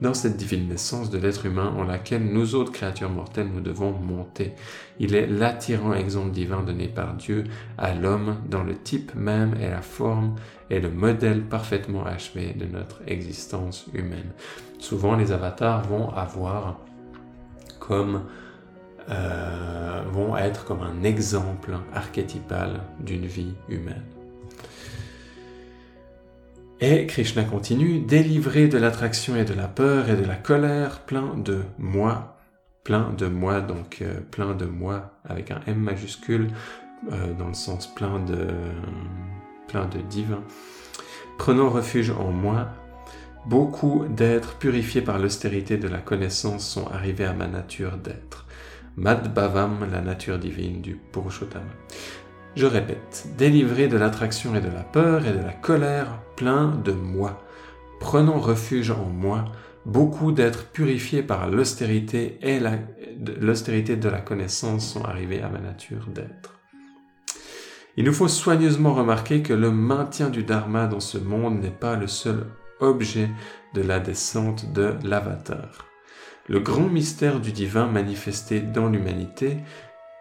[0.00, 3.92] dans cette divine naissance de l'être humain en laquelle nous autres créatures mortelles nous devons
[3.92, 4.54] monter.
[4.98, 7.44] Il est l'attirant exemple divin donné par Dieu
[7.78, 10.36] à l'homme dans le type même et la forme
[10.70, 14.32] et le modèle parfaitement achevé de notre existence humaine.
[14.78, 16.80] Souvent les avatars vont avoir
[17.78, 18.22] comme
[19.08, 24.15] euh, vont être comme un exemple archétypal d'une vie humaine.
[26.80, 31.34] Et Krishna continue, délivré de l'attraction et de la peur et de la colère, plein
[31.34, 32.36] de moi,
[32.84, 36.50] plein de moi, donc euh, plein de moi avec un M majuscule,
[37.10, 38.48] euh, dans le sens plein de,
[39.68, 40.42] plein de divin.
[41.38, 42.68] Prenons refuge en moi.
[43.46, 48.46] Beaucoup d'êtres purifiés par l'austérité de la connaissance sont arrivés à ma nature d'être.
[48.96, 51.64] Madbhavam, la nature divine du Purushottama.
[52.56, 56.92] Je répète, délivré de l'attraction et de la peur et de la colère, plein de
[56.92, 57.46] moi.
[58.00, 59.44] Prenons refuge en moi,
[59.84, 62.58] beaucoup d'êtres purifiés par l'austérité et
[63.42, 66.58] l'austérité de la connaissance sont arrivés à ma nature d'être.
[67.98, 71.96] Il nous faut soigneusement remarquer que le maintien du Dharma dans ce monde n'est pas
[71.96, 72.46] le seul
[72.80, 73.28] objet
[73.74, 75.86] de la descente de l'avatar.
[76.48, 79.58] Le grand mystère du divin manifesté dans l'humanité,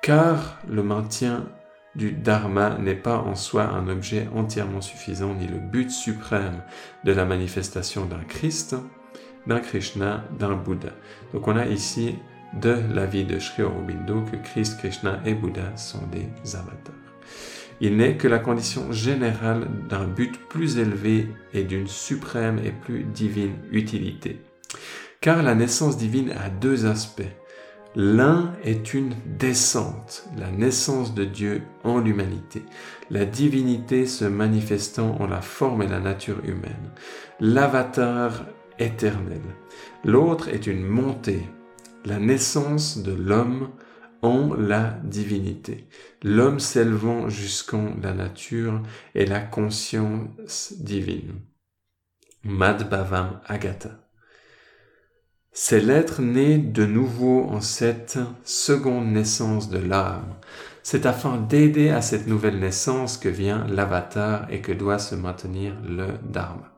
[0.02, 1.45] car le maintien
[1.96, 6.62] du dharma n'est pas en soi un objet entièrement suffisant ni le but suprême
[7.04, 8.76] de la manifestation d'un Christ,
[9.48, 10.92] d'un Krishna, d'un Bouddha.
[11.34, 12.16] Donc on a ici
[12.62, 16.96] de la vie de Sri Aurobindo que Christ, Krishna et Bouddha sont des avatars.
[17.82, 23.04] Il n'est que la condition générale d'un but plus élevé et d'une suprême et plus
[23.04, 24.42] divine utilité.
[25.20, 27.24] Car la naissance divine a deux aspects
[27.98, 32.64] L'un est une descente, la naissance de Dieu en l'humanité,
[33.10, 36.92] la divinité se manifestant en la forme et la nature humaine,
[37.40, 38.48] l'avatar
[38.80, 39.42] éternel.
[40.04, 41.48] L'autre est une montée,
[42.04, 43.70] la naissance de l'homme
[44.22, 45.88] en la divinité.
[46.22, 48.82] L'homme s'élevant jusqu'en la nature
[49.14, 51.40] et la conscience divine.
[52.44, 54.05] Mad Bhavam Agata.
[55.58, 60.36] C'est l'être né de nouveau en cette seconde naissance de l'âme.
[60.84, 65.74] C'est afin d'aider à cette nouvelle naissance que vient l'avatar et que doit se maintenir
[65.88, 66.74] le dharma.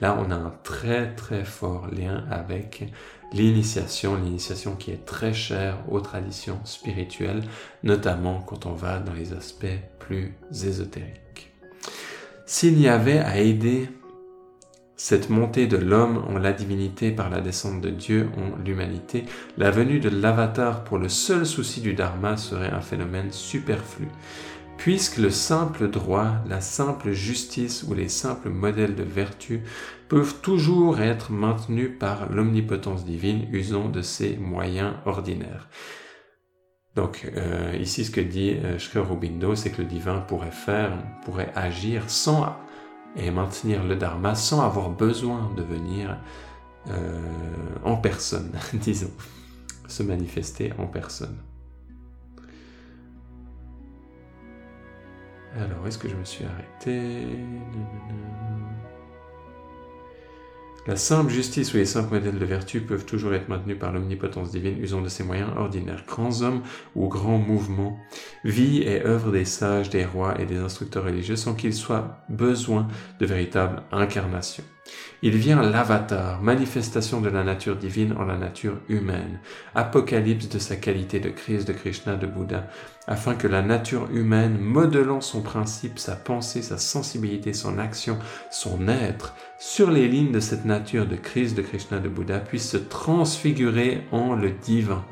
[0.00, 2.84] Là, on a un très très fort lien avec
[3.32, 7.42] l'initiation, l'initiation qui est très chère aux traditions spirituelles,
[7.82, 9.66] notamment quand on va dans les aspects
[9.98, 11.52] plus ésotériques.
[12.46, 13.88] S'il y avait à aider
[15.02, 19.24] cette montée de l'homme en la divinité par la descente de Dieu en l'humanité,
[19.56, 24.08] la venue de l'avatar pour le seul souci du dharma serait un phénomène superflu,
[24.76, 29.62] puisque le simple droit, la simple justice ou les simples modèles de vertu
[30.10, 35.70] peuvent toujours être maintenus par l'omnipotence divine usant de ses moyens ordinaires.
[36.94, 40.92] Donc euh, ici ce que dit euh, c'est que le divin pourrait faire,
[41.24, 42.54] pourrait agir sans
[43.16, 46.16] et maintenir le dharma sans avoir besoin de venir
[46.88, 47.20] euh,
[47.84, 49.10] en personne, disons,
[49.88, 51.36] se manifester en personne.
[55.56, 57.26] Alors, est-ce que je me suis arrêté?
[60.86, 64.50] La simple justice ou les simples modèles de vertu peuvent toujours être maintenus par l'omnipotence
[64.50, 66.04] divine usant de ses moyens ordinaires.
[66.06, 66.62] Grands hommes
[66.94, 67.98] ou grands mouvements,
[68.44, 72.88] vie et œuvre des sages, des rois et des instructeurs religieux sans qu'il soit besoin
[73.18, 74.64] de véritable incarnation.
[75.22, 79.40] Il vient l'avatar, manifestation de la nature divine en la nature humaine,
[79.74, 82.66] apocalypse de sa qualité de Christ, de Krishna, de Bouddha,
[83.06, 88.18] afin que la nature humaine, modelant son principe, sa pensée, sa sensibilité, son action,
[88.50, 92.70] son être, sur les lignes de cette nature de Christ, de Krishna, de Bouddha, puisse
[92.70, 95.04] se transfigurer en le divin.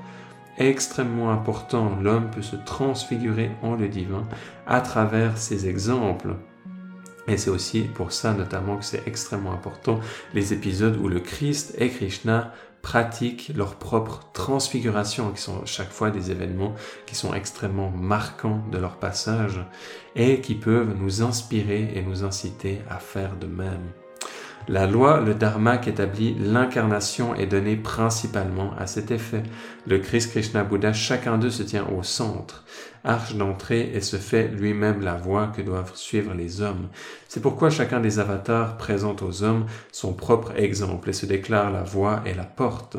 [0.56, 4.26] Extrêmement important, l'homme peut se transfigurer en le divin
[4.66, 6.34] à travers ces exemples
[7.28, 10.00] et c'est aussi pour ça notamment que c'est extrêmement important
[10.34, 16.10] les épisodes où le Christ et Krishna pratiquent leur propre transfiguration, qui sont chaque fois
[16.10, 16.74] des événements
[17.06, 19.60] qui sont extrêmement marquants de leur passage
[20.16, 23.92] et qui peuvent nous inspirer et nous inciter à faire de même.
[24.68, 29.42] La loi, le dharma qu'établit l'incarnation est donnée principalement à cet effet.
[29.86, 32.66] Le Christ, Krishna, Bouddha, chacun d'eux se tient au centre,
[33.02, 36.88] arche d'entrée et se fait lui-même la voie que doivent suivre les hommes.
[37.28, 41.82] C'est pourquoi chacun des avatars présente aux hommes son propre exemple et se déclare la
[41.82, 42.98] voie et la porte.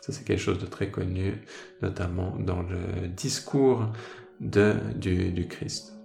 [0.00, 1.34] Ça, c'est quelque chose de très connu,
[1.82, 3.84] notamment dans le discours
[4.40, 5.97] de, du, du Christ.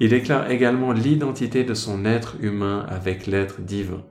[0.00, 4.02] Il déclare également l'identité de son être humain avec l'être divin.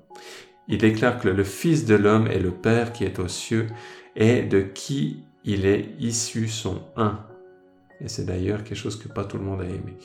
[0.67, 3.67] Il déclare que le Fils de l'homme est le Père qui est aux cieux
[4.15, 7.19] et de qui il est issu son un.
[7.99, 9.97] Et c'est d'ailleurs quelque chose que pas tout le monde a aimé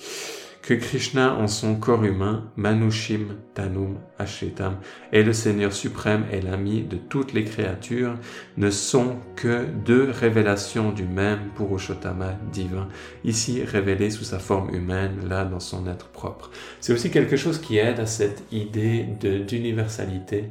[0.69, 4.77] que Krishna en son corps humain, Manushim Tanum Ashetam,
[5.15, 8.19] est le Seigneur suprême et l'ami de toutes les créatures,
[8.59, 12.87] ne sont que deux révélations du même Purushottama divin,
[13.25, 16.51] ici révélé sous sa forme humaine, là dans son être propre.
[16.81, 19.07] C'est aussi quelque chose qui aide à cette idée
[19.47, 20.51] d'universalité,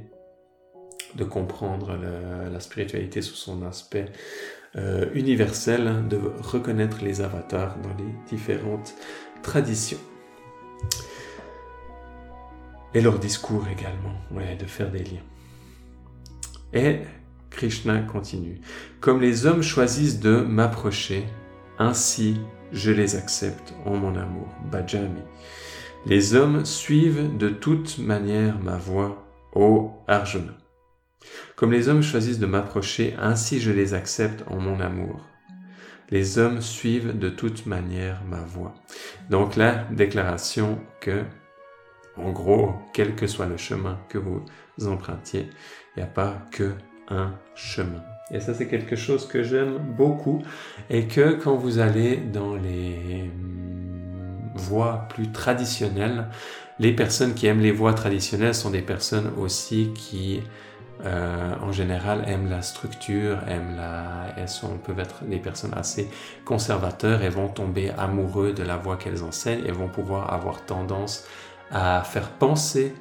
[1.13, 1.95] de, comprendre
[2.51, 4.05] la spiritualité sous son aspect
[4.75, 8.93] euh, universel, de reconnaître les avatars dans les différentes
[9.41, 9.97] tradition.
[12.93, 15.23] Et leur discours également, ouais, de faire des liens.
[16.73, 17.01] Et
[17.49, 18.61] Krishna continue.
[18.99, 21.25] Comme les hommes choisissent de m'approcher,
[21.79, 22.39] ainsi
[22.71, 24.47] je les accepte en mon amour.
[24.71, 25.21] Bajami.
[26.05, 30.53] Les hommes suivent de toute manière ma voix, ô Arjuna.
[31.55, 35.21] Comme les hommes choisissent de m'approcher, ainsi je les accepte en mon amour
[36.09, 38.73] les hommes suivent de toute manière ma voie.
[39.29, 41.23] Donc la déclaration que,
[42.15, 44.43] en gros, quel que soit le chemin que vous
[44.85, 45.49] empruntiez,
[45.95, 46.71] il n'y a pas que
[47.09, 48.03] un chemin.
[48.31, 50.43] Et ça, c'est quelque chose que j'aime beaucoup
[50.89, 56.27] et que quand vous allez dans les hum, voies plus traditionnelles,
[56.79, 60.41] les personnes qui aiment les voies traditionnelles sont des personnes aussi qui
[61.05, 66.09] euh, en général aiment la structure, aiment la, elles sont, peuvent être des personnes assez
[66.43, 71.25] conservateurs et vont tomber amoureux de la voie qu'elles enseignent et vont pouvoir avoir tendance
[71.71, 72.93] à faire penser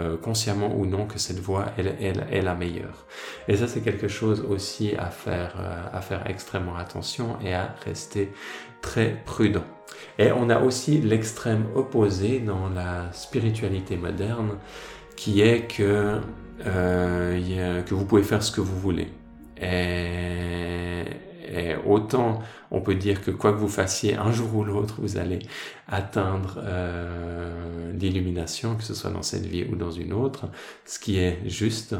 [0.00, 1.86] euh, consciemment ou non que cette voie elle,
[2.30, 3.06] est la meilleure.
[3.46, 7.74] Et ça c'est quelque chose aussi à faire, euh, à faire extrêmement attention et à
[7.84, 8.32] rester
[8.80, 9.64] très prudent.
[10.18, 14.58] Et on a aussi l'extrême opposé dans la spiritualité moderne
[15.16, 16.20] qui est que
[16.66, 19.08] euh, que vous pouvez faire ce que vous voulez.
[19.60, 21.04] Et,
[21.84, 22.40] autant
[22.70, 25.40] on peut dire que quoi que vous fassiez, un jour ou l'autre, vous allez
[25.88, 30.46] atteindre euh, l'illumination, que ce soit dans cette vie ou dans une autre,
[30.86, 31.94] ce qui est juste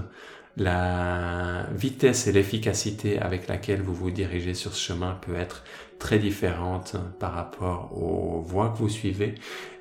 [0.57, 5.65] la vitesse et l'efficacité avec laquelle vous vous dirigez sur ce chemin peut être
[5.99, 9.35] très différente par rapport aux voies que vous suivez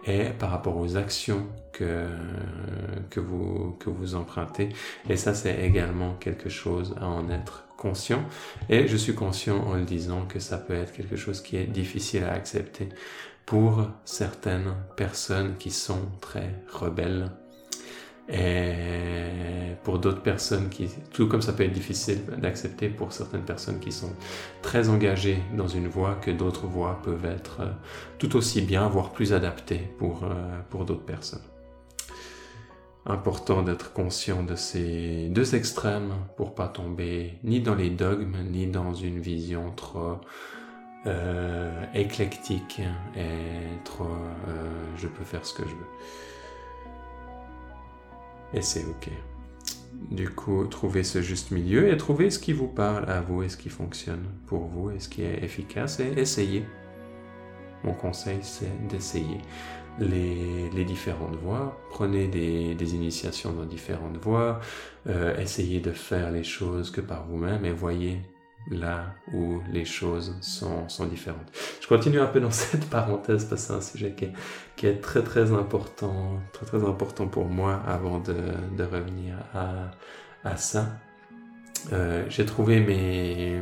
[0.05, 2.07] et par rapport aux actions que,
[3.09, 4.69] que, vous, que vous empruntez.
[5.09, 8.23] Et ça, c'est également quelque chose à en être conscient.
[8.69, 11.65] Et je suis conscient en le disant que ça peut être quelque chose qui est
[11.65, 12.89] difficile à accepter
[13.45, 17.31] pour certaines personnes qui sont très rebelles
[18.31, 23.79] et pour d'autres personnes qui, tout comme ça peut être difficile d'accepter pour certaines personnes
[23.79, 24.13] qui sont
[24.61, 27.71] très engagées dans une voie que d'autres voies peuvent être euh,
[28.19, 31.41] tout aussi bien, voire plus adaptées pour, euh, pour d'autres personnes.
[33.05, 38.67] Important d'être conscient de ces deux extrêmes pour pas tomber ni dans les dogmes, ni
[38.67, 40.19] dans une vision trop
[41.07, 42.79] euh, éclectique
[43.17, 44.05] et trop
[44.97, 46.30] je peux faire ce que je veux.
[48.53, 49.09] Et c'est ok.
[50.09, 53.49] Du coup, trouvez ce juste milieu et trouvez ce qui vous parle à vous et
[53.49, 56.65] ce qui fonctionne pour vous et ce qui est efficace et essayez.
[57.83, 59.39] Mon conseil, c'est d'essayer
[59.99, 61.79] les, les, différentes voies.
[61.89, 64.59] Prenez des, des, initiations dans différentes voies.
[65.07, 68.21] Euh, essayez de faire les choses que par vous-même et voyez
[68.69, 71.51] là où les choses sont, sont, différentes.
[71.81, 74.15] Je continue un peu dans cette parenthèse parce que c'est un sujet
[74.75, 78.35] qui est, très très important, très très important pour moi avant de,
[78.77, 79.91] de revenir à,
[80.43, 80.87] à ça.
[81.93, 83.59] Euh, j'ai trouvé mes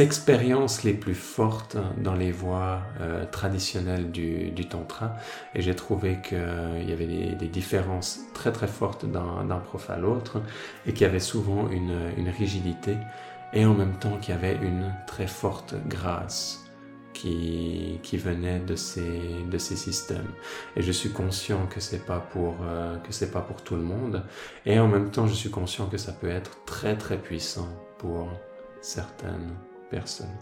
[0.00, 5.16] expériences les plus fortes dans les voies euh, traditionnelles du, du, tantra
[5.54, 9.90] et j'ai trouvé qu'il euh, y avait des, des, différences très très fortes d'un prof
[9.90, 10.40] à l'autre
[10.86, 12.96] et qu'il y avait souvent une, une rigidité
[13.52, 16.62] et en même temps qu'il y avait une très forte grâce
[17.12, 20.30] qui, venait de ces, de ces systèmes.
[20.76, 23.82] Et je suis conscient que c'est pas pour euh, que c'est pas pour tout le
[23.82, 24.24] monde.
[24.66, 28.28] Et en même temps, je suis conscient que ça peut être très très puissant pour
[28.80, 29.54] certaines
[29.90, 30.36] personnes.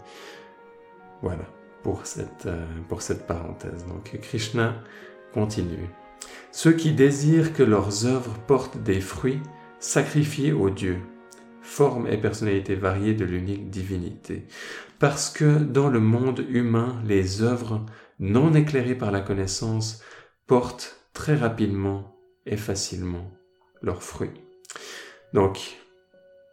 [1.21, 1.45] Voilà
[1.83, 3.85] pour cette euh, pour cette parenthèse.
[3.85, 4.75] Donc Krishna
[5.33, 5.89] continue.
[6.51, 9.41] Ceux qui désirent que leurs œuvres portent des fruits,
[9.79, 11.01] sacrifient aux dieux
[11.61, 14.47] forme et personnalité variées de l'unique divinité.
[14.99, 17.85] Parce que dans le monde humain, les œuvres
[18.19, 20.01] non éclairées par la connaissance
[20.47, 23.31] portent très rapidement et facilement
[23.81, 24.41] leurs fruits.
[25.33, 25.77] Donc,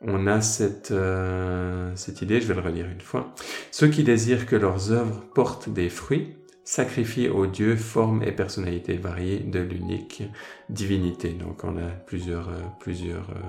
[0.01, 3.35] on a cette, euh, cette idée, je vais le relire une fois.
[3.71, 8.97] Ceux qui désirent que leurs œuvres portent des fruits sacrifient aux dieux forme et personnalité
[8.97, 10.23] variées de l'unique
[10.69, 11.31] divinité.
[11.31, 13.43] Donc on a plusieurs, euh, plusieurs euh,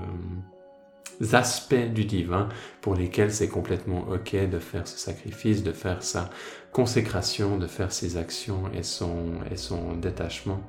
[1.34, 2.50] aspects du divin
[2.82, 6.30] pour lesquels c'est complètement ok de faire ce sacrifice, de faire sa
[6.72, 10.62] consécration, de faire ses actions et son, et son détachement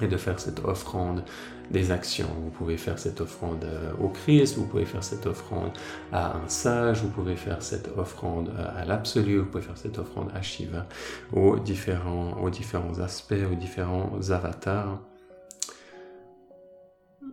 [0.00, 1.24] et de faire cette offrande
[1.70, 2.28] des actions.
[2.42, 5.72] Vous pouvez faire cette offrande euh, au Christ, vous pouvez faire cette offrande
[6.12, 9.98] à un sage, vous pouvez faire cette offrande euh, à l'absolu, vous pouvez faire cette
[9.98, 10.86] offrande à Shiva,
[11.32, 15.00] aux différents, aux différents aspects, aux différents avatars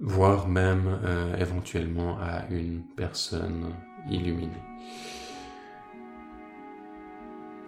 [0.02, 3.74] voire même euh, éventuellement à une personne
[4.10, 4.52] illuminée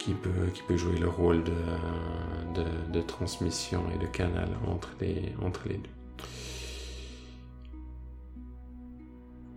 [0.07, 5.67] qui peut, qui peut jouer le rôle de, transmission et de canal entre les, entre
[5.67, 5.89] les deux.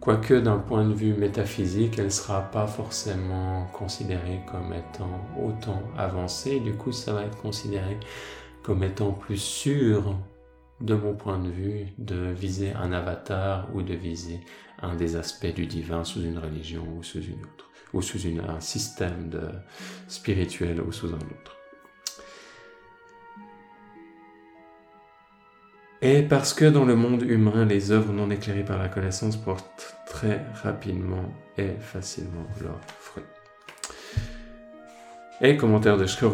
[0.01, 5.83] Quoique d'un point de vue métaphysique, elle ne sera pas forcément considérée comme étant autant
[5.97, 7.99] avancée, du coup ça va être considéré
[8.63, 10.17] comme étant plus sûr
[10.81, 14.41] de mon point de vue, de viser un avatar ou de viser
[14.81, 18.61] un des aspects du divin sous une religion ou sous une autre, ou sous un
[18.61, 19.31] système
[20.09, 21.57] spirituel ou sous un autre.
[26.03, 29.97] Et parce que dans le monde humain, les œuvres non éclairées par la connaissance portent
[30.07, 33.23] très rapidement et facilement leurs fruits.
[35.43, 36.27] Et commentaire de Sri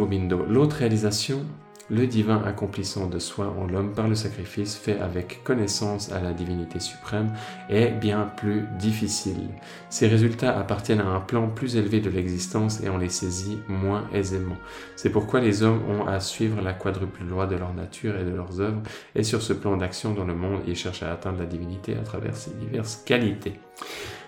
[0.48, 1.44] l'autre réalisation
[1.88, 6.32] le divin accomplissant de soi en l'homme par le sacrifice fait avec connaissance à la
[6.32, 7.32] divinité suprême
[7.68, 9.48] est bien plus difficile.
[9.88, 14.08] Ces résultats appartiennent à un plan plus élevé de l'existence et on les saisit moins
[14.12, 14.56] aisément.
[14.96, 18.34] C'est pourquoi les hommes ont à suivre la quadruple loi de leur nature et de
[18.34, 18.82] leurs œuvres
[19.14, 22.02] et sur ce plan d'action dans le monde, ils cherchent à atteindre la divinité à
[22.02, 23.60] travers ses diverses qualités.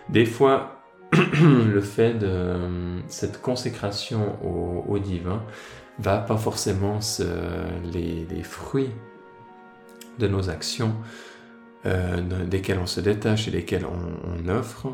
[0.08, 0.82] Des fois,
[1.12, 5.42] le fait de cette consécration au divin
[5.98, 7.00] va pas forcément
[7.92, 8.90] les, fruits
[10.18, 10.94] de nos actions,
[11.86, 14.88] euh, desquels on se détache et desquels on, offre,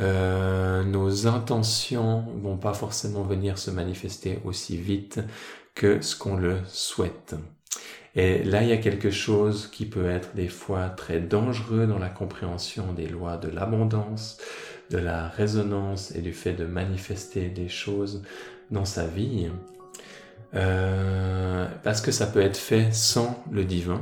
[0.00, 5.20] euh, nos intentions vont pas forcément venir se manifester aussi vite
[5.74, 7.36] que ce qu'on le souhaite.
[8.16, 11.98] Et là, il y a quelque chose qui peut être des fois très dangereux dans
[11.98, 14.38] la compréhension des lois de l'abondance,
[14.90, 18.22] de la résonance et du fait de manifester des choses
[18.70, 19.48] dans sa vie.
[20.56, 24.00] Euh, parce que ça peut être fait sans le divin.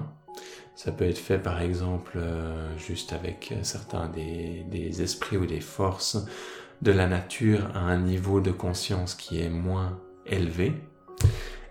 [0.75, 6.17] Ça peut être fait par exemple euh, juste avec certains des, esprits ou des forces
[6.81, 10.75] de la nature à un niveau de conscience qui est moins élevé.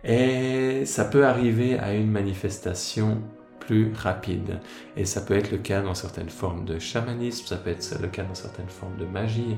[0.03, 3.21] Et ça peut arriver à une manifestation
[3.59, 4.59] plus rapide.
[4.97, 8.07] Et ça peut être le cas dans certaines formes de chamanisme, ça peut être le
[8.07, 9.57] cas dans certaines formes de magie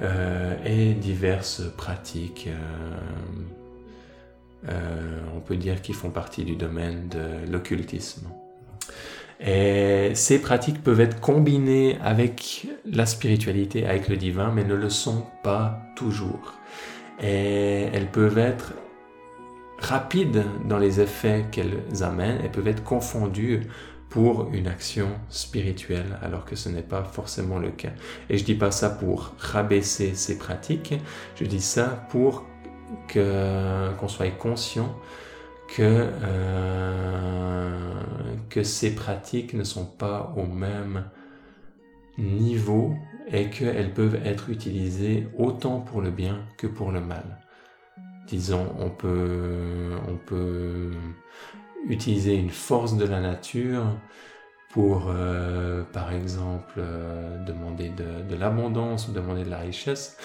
[0.00, 2.48] euh, et diverses pratiques.
[4.68, 8.28] Euh, on peut dire qui font partie du domaine de l'occultisme.
[9.40, 14.88] Et ces pratiques peuvent être combinées avec la spiritualité, avec le divin, mais ne le
[14.88, 16.54] sont pas toujours.
[17.22, 18.72] Et elles peuvent être
[19.78, 23.62] rapides dans les effets qu'elles amènent et peuvent être confondues
[24.08, 27.90] pour une action spirituelle, alors que ce n'est pas forcément le cas.
[28.30, 30.94] Et je dis pas ça pour rabaisser ces pratiques,
[31.34, 32.46] je dis ça pour
[33.12, 34.94] qu'on soit conscient
[35.68, 35.82] que
[36.22, 37.94] euh,
[38.50, 41.04] que ces pratiques ne sont pas au même
[42.18, 42.94] niveau
[43.32, 47.40] et qu'elles peuvent être utilisées autant pour le bien que pour le mal.
[48.28, 50.92] Disons, on peut, on peut
[51.88, 53.84] utiliser une force de la nature
[54.70, 60.16] pour, euh, par exemple, euh, demander de, l'abondance ou demander de la richesse,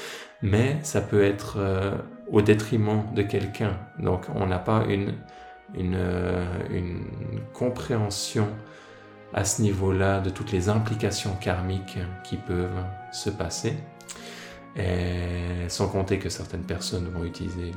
[0.42, 1.58] mais ça peut être
[2.32, 3.78] au détriment de quelqu'un.
[4.00, 5.14] Donc, on n'a pas une,
[5.74, 6.00] une,
[6.70, 7.04] une
[7.54, 8.48] compréhension
[9.34, 13.78] à ce niveau-là de toutes les implications karmiques qui peuvent se passer.
[14.76, 17.72] Et sans compter que certaines personnes vont utiliser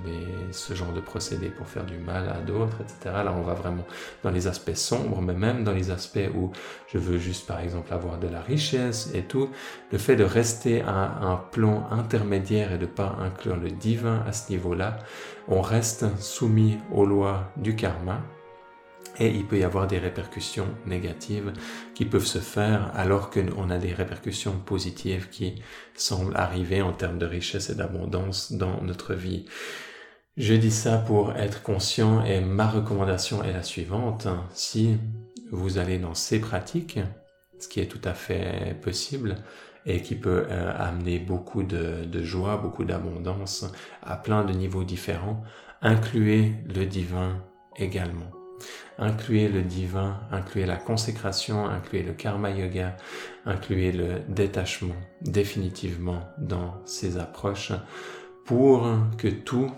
[0.51, 3.15] ce genre de procédé pour faire du mal à d'autres, etc.
[3.25, 3.85] Là, on va vraiment
[4.23, 6.53] dans les aspects sombres, mais même dans les aspects où
[6.93, 9.51] je veux juste, par exemple, avoir de la richesse et tout,
[9.91, 14.33] le fait de rester à un plan intermédiaire et de pas inclure le divin à
[14.33, 14.99] ce niveau-là,
[15.49, 18.21] on reste soumis aux lois du karma
[19.19, 21.53] et il peut y avoir des répercussions négatives
[21.95, 25.63] qui peuvent se faire alors qu'on a des répercussions positives qui
[25.95, 29.47] semblent arriver en termes de richesse et d'abondance dans notre vie.
[30.37, 34.29] Je dis ça pour être conscient et ma recommandation est la suivante.
[34.55, 34.97] Si
[35.51, 36.99] vous allez dans ces pratiques,
[37.59, 39.37] ce qui est tout à fait possible
[39.85, 43.67] et qui peut euh, amener beaucoup de, de joie, beaucoup d'abondance
[44.03, 45.43] à plein de niveaux différents,
[45.83, 47.43] incluez le divin
[47.77, 48.42] également.
[48.99, 52.97] Incluez le divin, incluez la consécration, incluez le karma yoga,
[53.47, 57.73] incluez le détachement définitivement dans ces approches
[58.45, 58.87] pour
[59.19, 59.71] que tout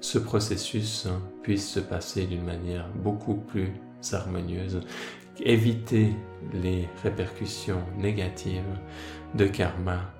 [0.00, 1.08] ce processus
[1.42, 3.72] puisse se passer d'une manière beaucoup plus
[4.12, 4.80] harmonieuse,
[5.40, 6.12] éviter
[6.52, 8.62] les répercussions négatives
[9.34, 10.12] de karma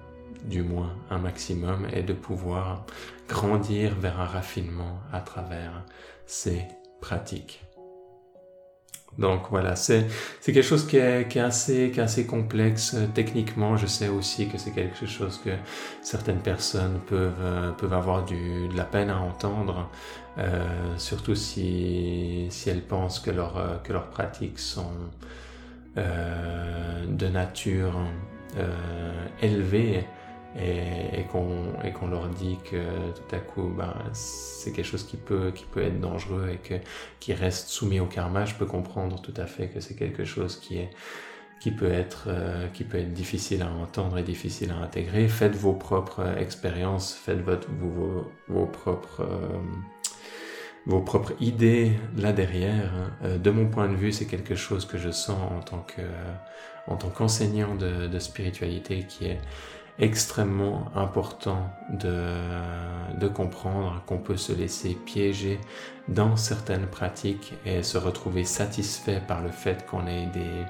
[0.45, 2.87] du moins un maximum et de pouvoir
[3.29, 5.85] grandir vers un raffinement à travers
[6.27, 6.63] ces
[7.01, 7.66] pratiques.
[9.19, 10.07] Donc voilà, c'est
[10.45, 13.77] quelque chose qui est, qui est, assez, qui est assez complexe euh, techniquement.
[13.77, 15.51] Je sais aussi que c'est quelque chose que
[16.03, 19.89] certaines personnes peuvent, euh, peuvent avoir du, de la peine à entendre,
[20.39, 20.67] euh,
[20.99, 24.93] surtout si, si elles pensent que, leur, euh, que leurs pratiques sont
[25.97, 27.95] euh, de nature
[29.43, 30.07] élevée
[30.59, 31.25] et, et
[31.93, 32.83] qu'on leur dit que
[33.13, 36.75] tout à coup ben, c'est quelque chose qui peut, qui peut être dangereux et que,
[37.21, 40.59] qui reste soumis au karma, je peux comprendre tout à fait que c'est quelque chose
[40.59, 40.91] qui est
[41.61, 45.27] qui peut être euh, qui peut être difficile à entendre et difficile à intégrer.
[45.29, 49.59] Faites vos propres expériences, faites votre, vos, vos propres euh,
[50.85, 52.93] vos propres idées là derrière.
[53.25, 56.03] Euh, de mon point de vue, c'est quelque chose que je sens en tant que
[56.87, 59.41] en tant qu'enseignant de, de spiritualité qui est
[59.99, 62.29] extrêmement important de,
[63.19, 65.59] de comprendre qu'on peut se laisser piéger
[66.09, 70.65] dans certaines pratiques et se retrouver satisfait par le fait qu'on ait des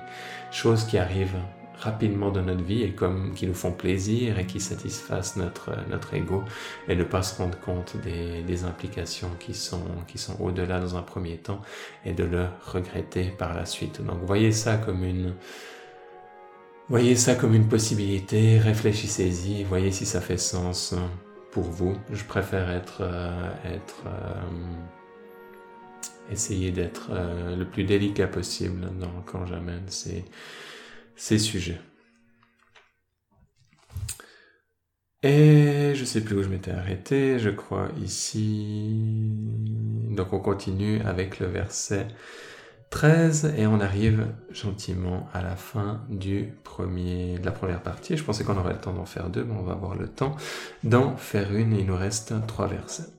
[0.50, 1.36] choses qui arrivent
[1.78, 6.14] rapidement dans notre vie et comme qui nous font plaisir et qui satisfassent notre notre
[6.14, 6.42] ego
[6.88, 10.96] et ne pas se rendre compte des, des implications qui sont qui sont au-delà dans
[10.96, 11.60] un premier temps
[12.04, 14.02] et de le regretter par la suite.
[14.04, 15.34] Donc voyez ça comme une
[16.88, 20.94] Voyez ça comme une possibilité, réfléchissez-y, voyez si ça fait sens
[21.50, 21.96] pour vous.
[22.12, 23.50] Je préfère être, euh,
[24.06, 24.42] euh,
[26.30, 31.80] essayer d'être euh, le plus délicat possible dans, quand j'amène ces, sujets.
[35.24, 38.92] Et je sais plus où je m'étais arrêté, je crois ici.
[40.10, 42.06] Donc on continue avec le verset
[42.96, 48.16] 13 et on arrive gentiment à la fin du premier, de la première partie.
[48.16, 50.34] Je pensais qu'on aurait le temps d'en faire deux, mais on va avoir le temps
[50.82, 53.15] d'en faire une il nous reste trois versets.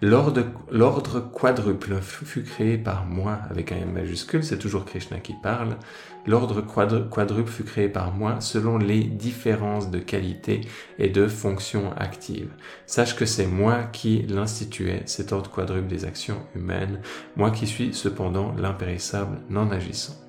[0.00, 5.76] L'ordre quadruple fut créé par moi avec un M majuscule, c'est toujours Krishna qui parle.
[6.24, 10.60] L'ordre quadruple fut créé par moi selon les différences de qualité
[11.00, 12.52] et de fonction actives.
[12.86, 17.00] Sache que c'est moi qui l'instituais, cet ordre quadruple des actions humaines,
[17.34, 20.27] moi qui suis cependant l'impérissable non agissant.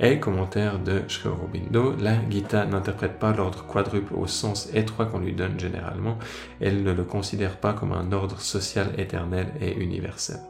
[0.00, 5.20] Et commentaire de Sri Aurobindo, la Gita n'interprète pas l'ordre quadruple au sens étroit qu'on
[5.20, 6.18] lui donne généralement,
[6.60, 10.40] elle ne le considère pas comme un ordre social éternel et universel.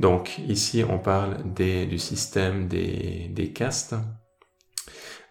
[0.00, 3.94] Donc ici on parle du système des, des castes.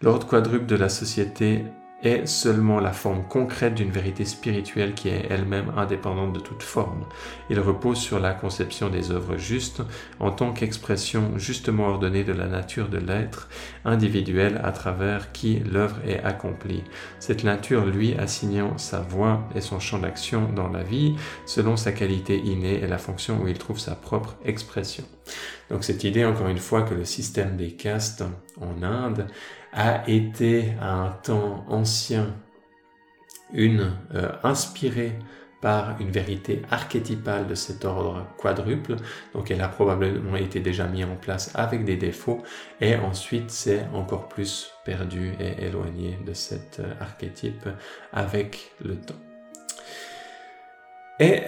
[0.00, 1.64] L'ordre quadruple de la société
[2.02, 7.04] est seulement la forme concrète d'une vérité spirituelle qui est elle-même indépendante de toute forme.
[7.50, 9.82] Il repose sur la conception des œuvres justes
[10.20, 13.48] en tant qu'expression justement ordonnée de la nature de l'être
[13.84, 16.84] individuel à travers qui l'œuvre est accomplie.
[17.18, 21.92] Cette nature lui assignant sa voix et son champ d'action dans la vie selon sa
[21.92, 25.04] qualité innée et la fonction où il trouve sa propre expression.
[25.70, 28.24] Donc cette idée, encore une fois, que le système des castes
[28.60, 29.26] en Inde
[29.78, 32.34] a été à un temps ancien
[33.52, 35.16] une euh, inspirée
[35.60, 38.96] par une vérité archétypale de cet ordre quadruple.
[39.34, 42.42] Donc elle a probablement été déjà mise en place avec des défauts
[42.80, 47.68] et ensuite c'est encore plus perdu et éloigné de cet euh, archétype
[48.12, 49.27] avec le temps.
[51.20, 51.40] Et,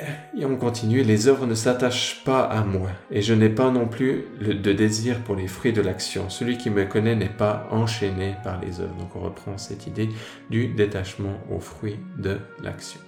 [0.43, 4.25] on continue, les œuvres ne s'attachent pas à moi, et je n'ai pas non plus
[4.41, 6.29] de désir pour les fruits de l'action.
[6.29, 8.97] Celui qui me connaît n'est pas enchaîné par les œuvres.
[8.97, 10.09] Donc on reprend cette idée
[10.51, 13.01] du détachement aux fruits de l'action.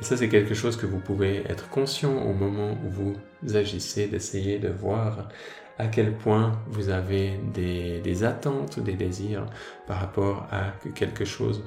[0.00, 3.16] Et ça, c'est quelque chose que vous pouvez être conscient au moment où vous
[3.54, 5.28] agissez, d'essayer de voir
[5.78, 9.46] à quel point vous avez des, attentes, des désirs
[9.86, 11.64] par rapport à que quelque chose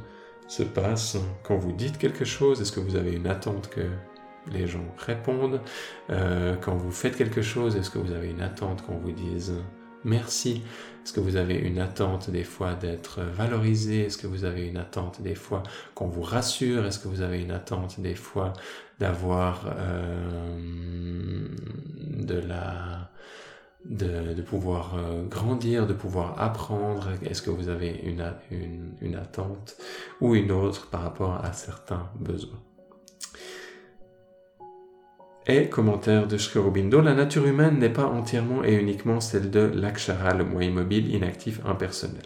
[0.54, 2.62] se passe quand vous dites quelque chose?
[2.62, 3.82] Est-ce que vous avez une attente que
[4.52, 5.60] les gens répondent?
[6.12, 9.54] Euh, Quand vous faites quelque chose, est-ce que vous avez une attente qu'on vous dise
[10.04, 10.62] merci?
[11.04, 14.06] Est-ce que vous avez une attente des fois d'être valorisé?
[14.06, 15.64] Est-ce que vous avez une attente des fois
[15.96, 16.86] qu'on vous rassure?
[16.86, 18.54] Est-ce que vous avez une attente des fois
[19.00, 20.58] d'avoir euh,
[22.20, 23.10] de la
[23.86, 29.76] de, pouvoir euh, grandir, de pouvoir apprendre Est-ce que vous avez une, une, une, attente
[30.22, 32.60] ou une autre par rapport à certains besoins?
[35.46, 36.62] Et commentaire de Sri
[37.04, 41.60] la nature humaine n'est pas entièrement et uniquement celle de l'akshara, le moi immobile, inactif,
[41.66, 42.24] impersonnel.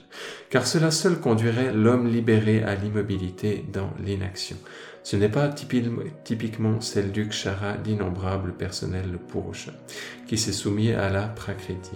[0.52, 4.58] Car cela seul conduirait l'homme libéré à l'immobilité dans l'inaction.
[5.10, 9.72] Ce n'est pas typiquement celle du kshara d'innombrables personnels le purusha,
[10.28, 11.96] qui s'est soumis à la prakriti,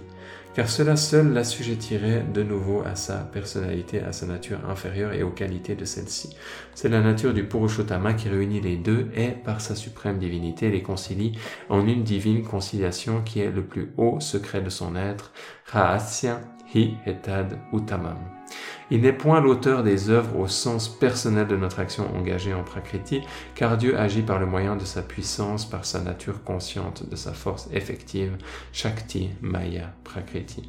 [0.54, 5.30] car cela seul l'assujettirait de nouveau à sa personnalité, à sa nature inférieure et aux
[5.30, 6.34] qualités de celle-ci.
[6.74, 10.82] C'est la nature du Purushottama qui réunit les deux et, par sa suprême divinité, les
[10.82, 11.38] concilie
[11.68, 15.34] en une divine conciliation qui est le plus haut secret de son être,
[15.66, 16.40] Rahasya
[18.90, 23.22] Il n'est point l'auteur des œuvres au sens personnel de notre action engagée en Prakriti,
[23.54, 27.32] car Dieu agit par le moyen de sa puissance, par sa nature consciente, de sa
[27.32, 28.36] force effective,
[28.72, 30.68] Shakti, Maya, Prakriti.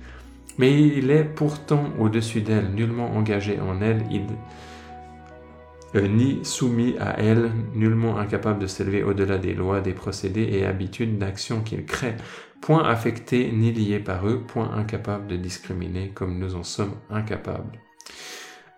[0.57, 4.03] Mais il est pourtant au-dessus d'elle, nullement engagé en elle,
[5.95, 10.65] euh, ni soumis à elle, nullement incapable de s'élever au-delà des lois, des procédés et
[10.65, 12.15] habitudes d'action qu'il crée,
[12.63, 17.77] point affecté ni lié par eux, point incapable de discriminer comme nous en sommes incapables.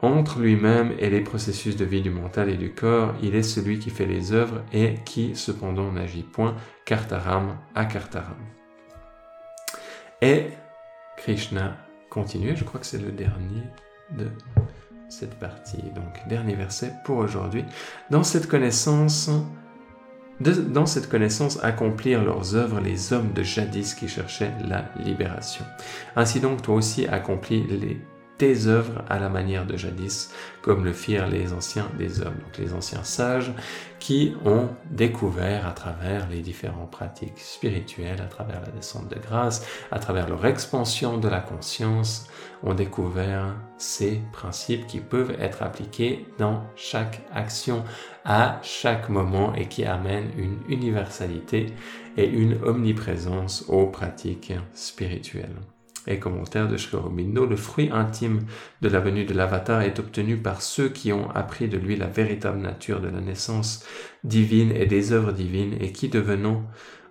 [0.02, 3.78] Entre lui-même et les processus de vie du mental et du corps, il est celui
[3.78, 6.56] qui fait les œuvres et qui cependant n'agit point
[6.86, 8.36] kartaram à kartaram.
[10.20, 10.48] Et
[11.18, 11.78] Krishna
[12.10, 13.62] continue, je crois que c'est le dernier
[14.18, 14.32] de
[15.10, 15.84] cette partie.
[15.94, 17.64] Donc, dernier verset pour aujourd'hui.
[18.10, 19.30] Dans cette connaissance,
[20.40, 25.66] dans cette connaissance accomplir leurs œuvres les hommes de jadis qui cherchaient la libération.
[26.16, 28.02] Ainsi donc, toi aussi accomplis les
[28.38, 30.32] tes œuvres à la manière de jadis,
[30.62, 33.54] comme le firent les anciens des hommes, donc les anciens sages
[34.00, 39.66] qui ont découvert à travers les différentes pratiques spirituelles, à travers la descente de grâce,
[39.92, 42.28] à travers leur expansion de la conscience,
[42.64, 47.84] ont découvert ces principes qui peuvent être appliqués dans chaque action,
[48.26, 51.68] à chaque moment et qui amènent une universalité
[52.18, 55.56] et une omniprésence aux pratiques spirituelles.
[56.08, 58.42] Et commentaire de Sri Aurobindo, le fruit intime
[58.82, 62.08] de la venue de l'avatar est obtenu par ceux qui ont appris de lui la
[62.08, 63.86] véritable nature de la naissance
[64.24, 66.64] divine et des œuvres divines et qui devenant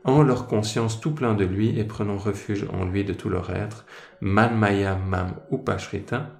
[0.04, 3.50] en leur conscience tout plein de lui et prenant refuge en lui de tout leur
[3.50, 3.86] être,
[4.20, 6.30] Manmaya Mam Upashrita,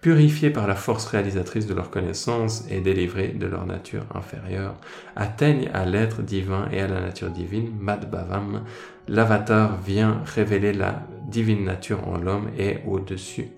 [0.00, 4.74] purifiés par la force réalisatrice de leur connaissance et délivrés de leur nature inférieure,
[5.16, 8.64] atteignent à l'être divin et à la nature divine, Madbhavam.
[9.08, 13.48] L'avatar vient révéler la divine nature en l'homme et au-dessus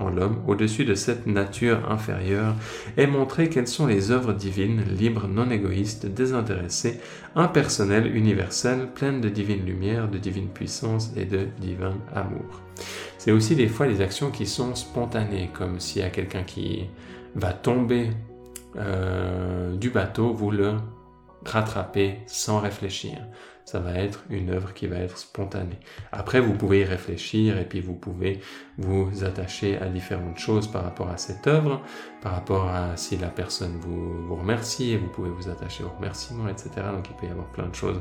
[0.00, 2.54] en l'homme, au-dessus de cette nature inférieure,
[2.96, 7.00] et montrer quelles sont les œuvres divines, libres, non égoïstes, désintéressées,
[7.34, 12.62] impersonnelles, universelles, pleines de divine lumière, de divine puissance et de divin amour.
[13.20, 16.88] C'est aussi des fois les actions qui sont spontanées, comme s'il y a quelqu'un qui
[17.34, 18.12] va tomber
[18.76, 20.78] euh, du bateau, vous le
[21.44, 23.18] rattrapez sans réfléchir.
[23.66, 25.78] Ça va être une œuvre qui va être spontanée.
[26.12, 28.40] Après, vous pouvez y réfléchir et puis vous pouvez
[28.78, 31.82] vous attacher à différentes choses par rapport à cette œuvre,
[32.22, 35.90] par rapport à si la personne vous, vous remercie et vous pouvez vous attacher au
[35.90, 36.70] remerciement, etc.
[36.90, 38.00] Donc il peut y avoir plein de choses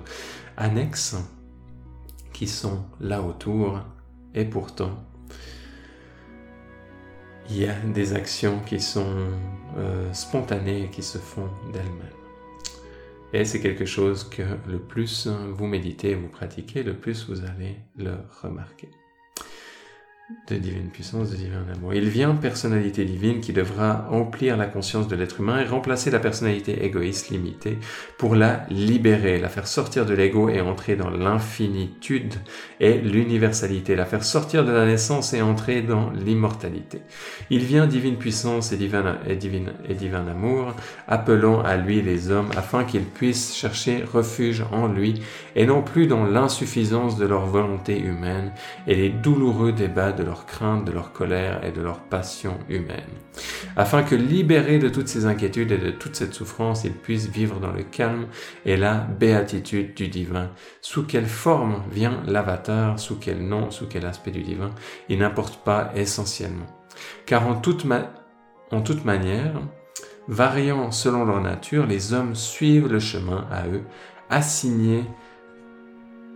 [0.55, 1.17] annexes
[2.31, 3.81] qui sont là autour
[4.33, 5.08] et pourtant
[7.49, 9.15] il y a des actions qui sont
[9.77, 12.19] euh, spontanées et qui se font d'elles-mêmes.
[13.33, 17.77] Et c'est quelque chose que le plus vous méditez, vous pratiquez, le plus vous allez
[17.95, 18.89] le remarquer
[20.47, 21.93] de divine puissance, de divin amour.
[21.93, 26.19] Il vient personnalité divine qui devra emplir la conscience de l'être humain et remplacer la
[26.19, 27.79] personnalité égoïste limitée
[28.17, 32.35] pour la libérer, la faire sortir de l'ego et entrer dans l'infinitude
[32.79, 37.01] et l'universalité, la faire sortir de la naissance et entrer dans l'immortalité.
[37.49, 39.39] Il vient divine puissance et divin, et
[39.89, 40.75] et divin amour,
[41.07, 45.21] appelant à lui les hommes afin qu'ils puissent chercher refuge en lui
[45.55, 48.51] et non plus dans l'insuffisance de leur volonté humaine
[48.87, 53.09] et les douloureux débats de leur crainte, de leur colère et de leur passion humaine,
[53.77, 57.59] afin que libérés de toutes ces inquiétudes et de toute cette souffrance, ils puissent vivre
[57.59, 58.27] dans le calme
[58.65, 60.49] et la béatitude du divin.
[60.81, 64.71] Sous quelle forme vient l'avatar, sous quel nom, sous quel aspect du divin,
[65.07, 66.67] il n'importe pas essentiellement.
[67.25, 67.85] Car en toute,
[68.71, 69.61] en toute manière,
[70.27, 73.83] variant selon leur nature, les hommes suivent le chemin à eux,
[74.29, 75.05] assigné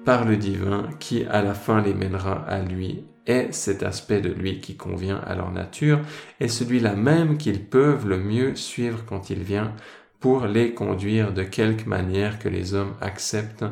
[0.05, 4.29] par le divin qui à la fin les mènera à lui est cet aspect de
[4.29, 6.01] lui qui convient à leur nature
[6.39, 9.73] et celui-là même qu'ils peuvent le mieux suivre quand il vient
[10.19, 13.65] pour les conduire de quelque manière que les hommes acceptent,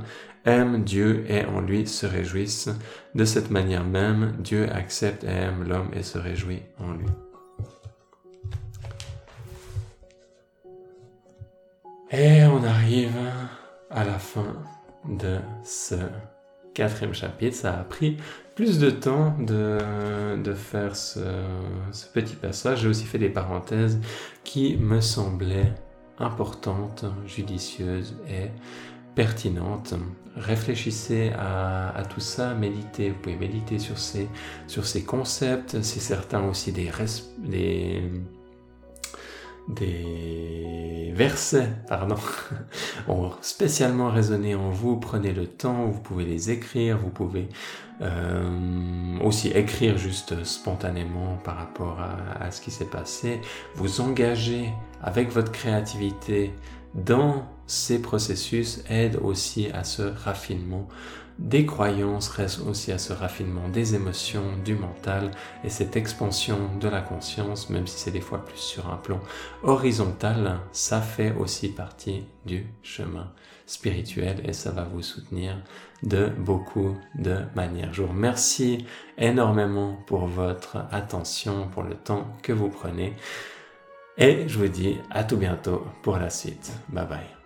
[0.45, 2.69] aiment Dieu et en lui se réjouissent.
[3.15, 7.07] De cette manière même, Dieu accepte et aime l'homme et se réjouit en lui.
[12.11, 13.15] Et on arrive
[13.89, 14.57] à la fin
[15.07, 15.95] de ce
[16.73, 17.55] quatrième chapitre.
[17.55, 18.17] Ça a pris
[18.55, 21.19] plus de temps de, faire ce,
[22.13, 22.81] petit passage.
[22.81, 23.99] J'ai aussi fait des parenthèses
[24.43, 25.73] qui me semblaient
[26.19, 28.49] importantes, judicieuses et
[29.15, 29.93] pertinentes.
[30.35, 33.09] Réfléchissez à, tout ça, méditez.
[33.09, 34.27] Vous pouvez méditer sur ces,
[35.05, 35.81] concepts.
[35.81, 36.89] C'est certains aussi des,
[37.39, 38.03] des
[39.75, 42.15] des versets, pardon,
[43.07, 44.97] ont spécialement résonné en vous.
[44.97, 47.49] Prenez le temps, vous pouvez les écrire, vous pouvez
[48.01, 53.41] euh, aussi écrire juste spontanément par rapport à, à ce qui s'est passé.
[53.75, 54.69] Vous engager
[55.01, 56.53] avec votre créativité
[56.93, 60.87] dans ces processus aide aussi à ce raffinement
[61.39, 65.31] des croyances restent aussi à ce raffinement des émotions, du mental
[65.63, 69.19] et cette expansion de la conscience, même si c'est des fois plus sur un plan
[69.63, 73.31] horizontal, ça fait aussi partie du chemin
[73.65, 75.55] spirituel et ça va vous soutenir
[76.03, 77.93] de beaucoup de manières.
[77.93, 78.85] Je vous remercie
[79.17, 83.15] énormément pour votre attention, pour le temps que vous prenez
[84.17, 86.71] et je vous dis à tout bientôt pour la suite.
[86.89, 87.40] Bye bye.